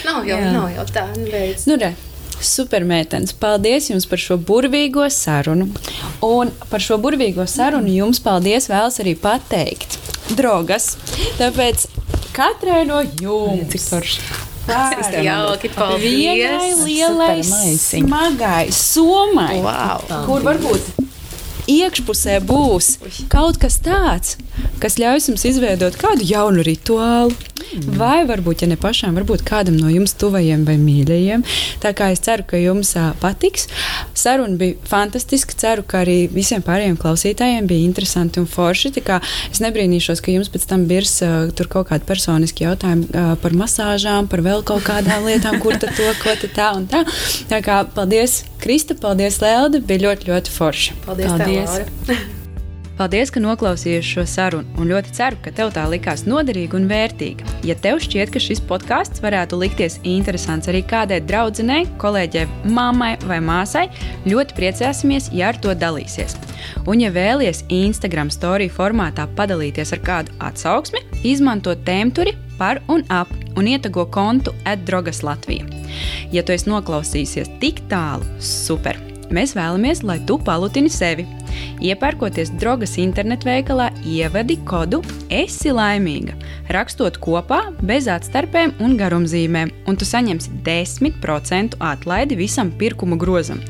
[0.08, 0.52] nav jau, jā.
[0.56, 1.62] nav jau tā, nu beidz.
[1.68, 1.92] Nu, re.
[2.44, 5.70] Supermētens, paldies jums par šo burvīgo sarunu.
[6.26, 9.98] Un par šo burvīgo sarunu jums paldies vēlas arī pateikt
[10.38, 10.96] drogas.
[11.40, 11.88] Tāpēc
[12.36, 13.72] katrai no jums.
[13.74, 14.30] Cik forši.
[14.68, 15.72] Tas ir jauki.
[15.72, 16.04] Paldies!
[16.04, 17.42] Vienai lielai,
[17.80, 20.04] smagai somai, wow.
[20.28, 21.07] kur varbūt
[21.68, 22.96] iekšpusē būs
[23.32, 24.38] kaut kas tāds,
[24.82, 27.36] kas ļaus jums izveidot kādu jaunu rituālu.
[27.68, 27.98] Mm.
[28.00, 31.44] Vai varbūt, ja ne pašām, varbūt kādam no jums tuvajiem vai mīļajiem.
[31.84, 33.68] Tā kā es ceru, ka jums uh, patiks.
[34.16, 35.58] Saruna bija fantastiska.
[35.58, 38.94] Ceru, ka arī visiem pārējiem klausītājiem bija interesanti un forši.
[39.52, 43.58] Es nebrīnīšos, ka jums pēc tam birs uh, tur kaut kādi personiski jautājumi uh, par
[43.58, 47.04] masāžām, par vēl kaut kādām lietām, kur tad to, ko tad tā un tā.
[47.52, 49.84] Tā kā paldies, Krista, paldies, Lelde.
[49.84, 50.98] Bija ļoti, ļoti forši.
[51.04, 51.36] Paldies!
[51.36, 51.57] paldies.
[51.58, 52.18] Tev,
[52.98, 57.46] Paldies, ka noklausījies šo sarunu, un ļoti ceru, ka tev tā likās noderīga un vērtīga.
[57.68, 63.38] Ja tev šķiet, ka šis podkāsts varētu likties interesants arī kādai draudzenei, kolēģei, mammai vai
[63.46, 63.86] māsai,
[64.26, 66.34] ļoti priecāsimies, ja ar to dalīsies.
[66.90, 73.30] Un, ja vēlaties Instagram storiju formātā padalīties ar kādu atsauksmi, izmanto tēmturi par un ap
[73.58, 75.70] un ietago kontu atdrogas Latvija.
[76.34, 79.17] Ja tu esi noklausījies tik tālu, super!
[79.34, 81.26] Mēs vēlamies, lai tu palutini sevi.
[81.84, 85.02] Iepērkoties drogas internetveikalā, ievadi kodu
[85.34, 86.38] Esi laimīga,
[86.74, 93.62] rakstot kopā bez atstarpēm un garumzīmēm, un tu saņemsi 10% atlaidi visam pirkuma grozam.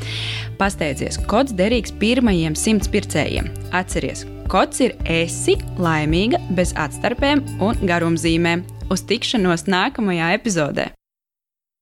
[0.61, 3.49] Pasteidzies, kods derīgs pirmajiem simts pircējiem.
[3.77, 8.65] Atceries, kods ir Esi laimīga bez atstarpēm un garumzīmēm.
[8.93, 10.91] Uz tikšanos nākamajā epizodē!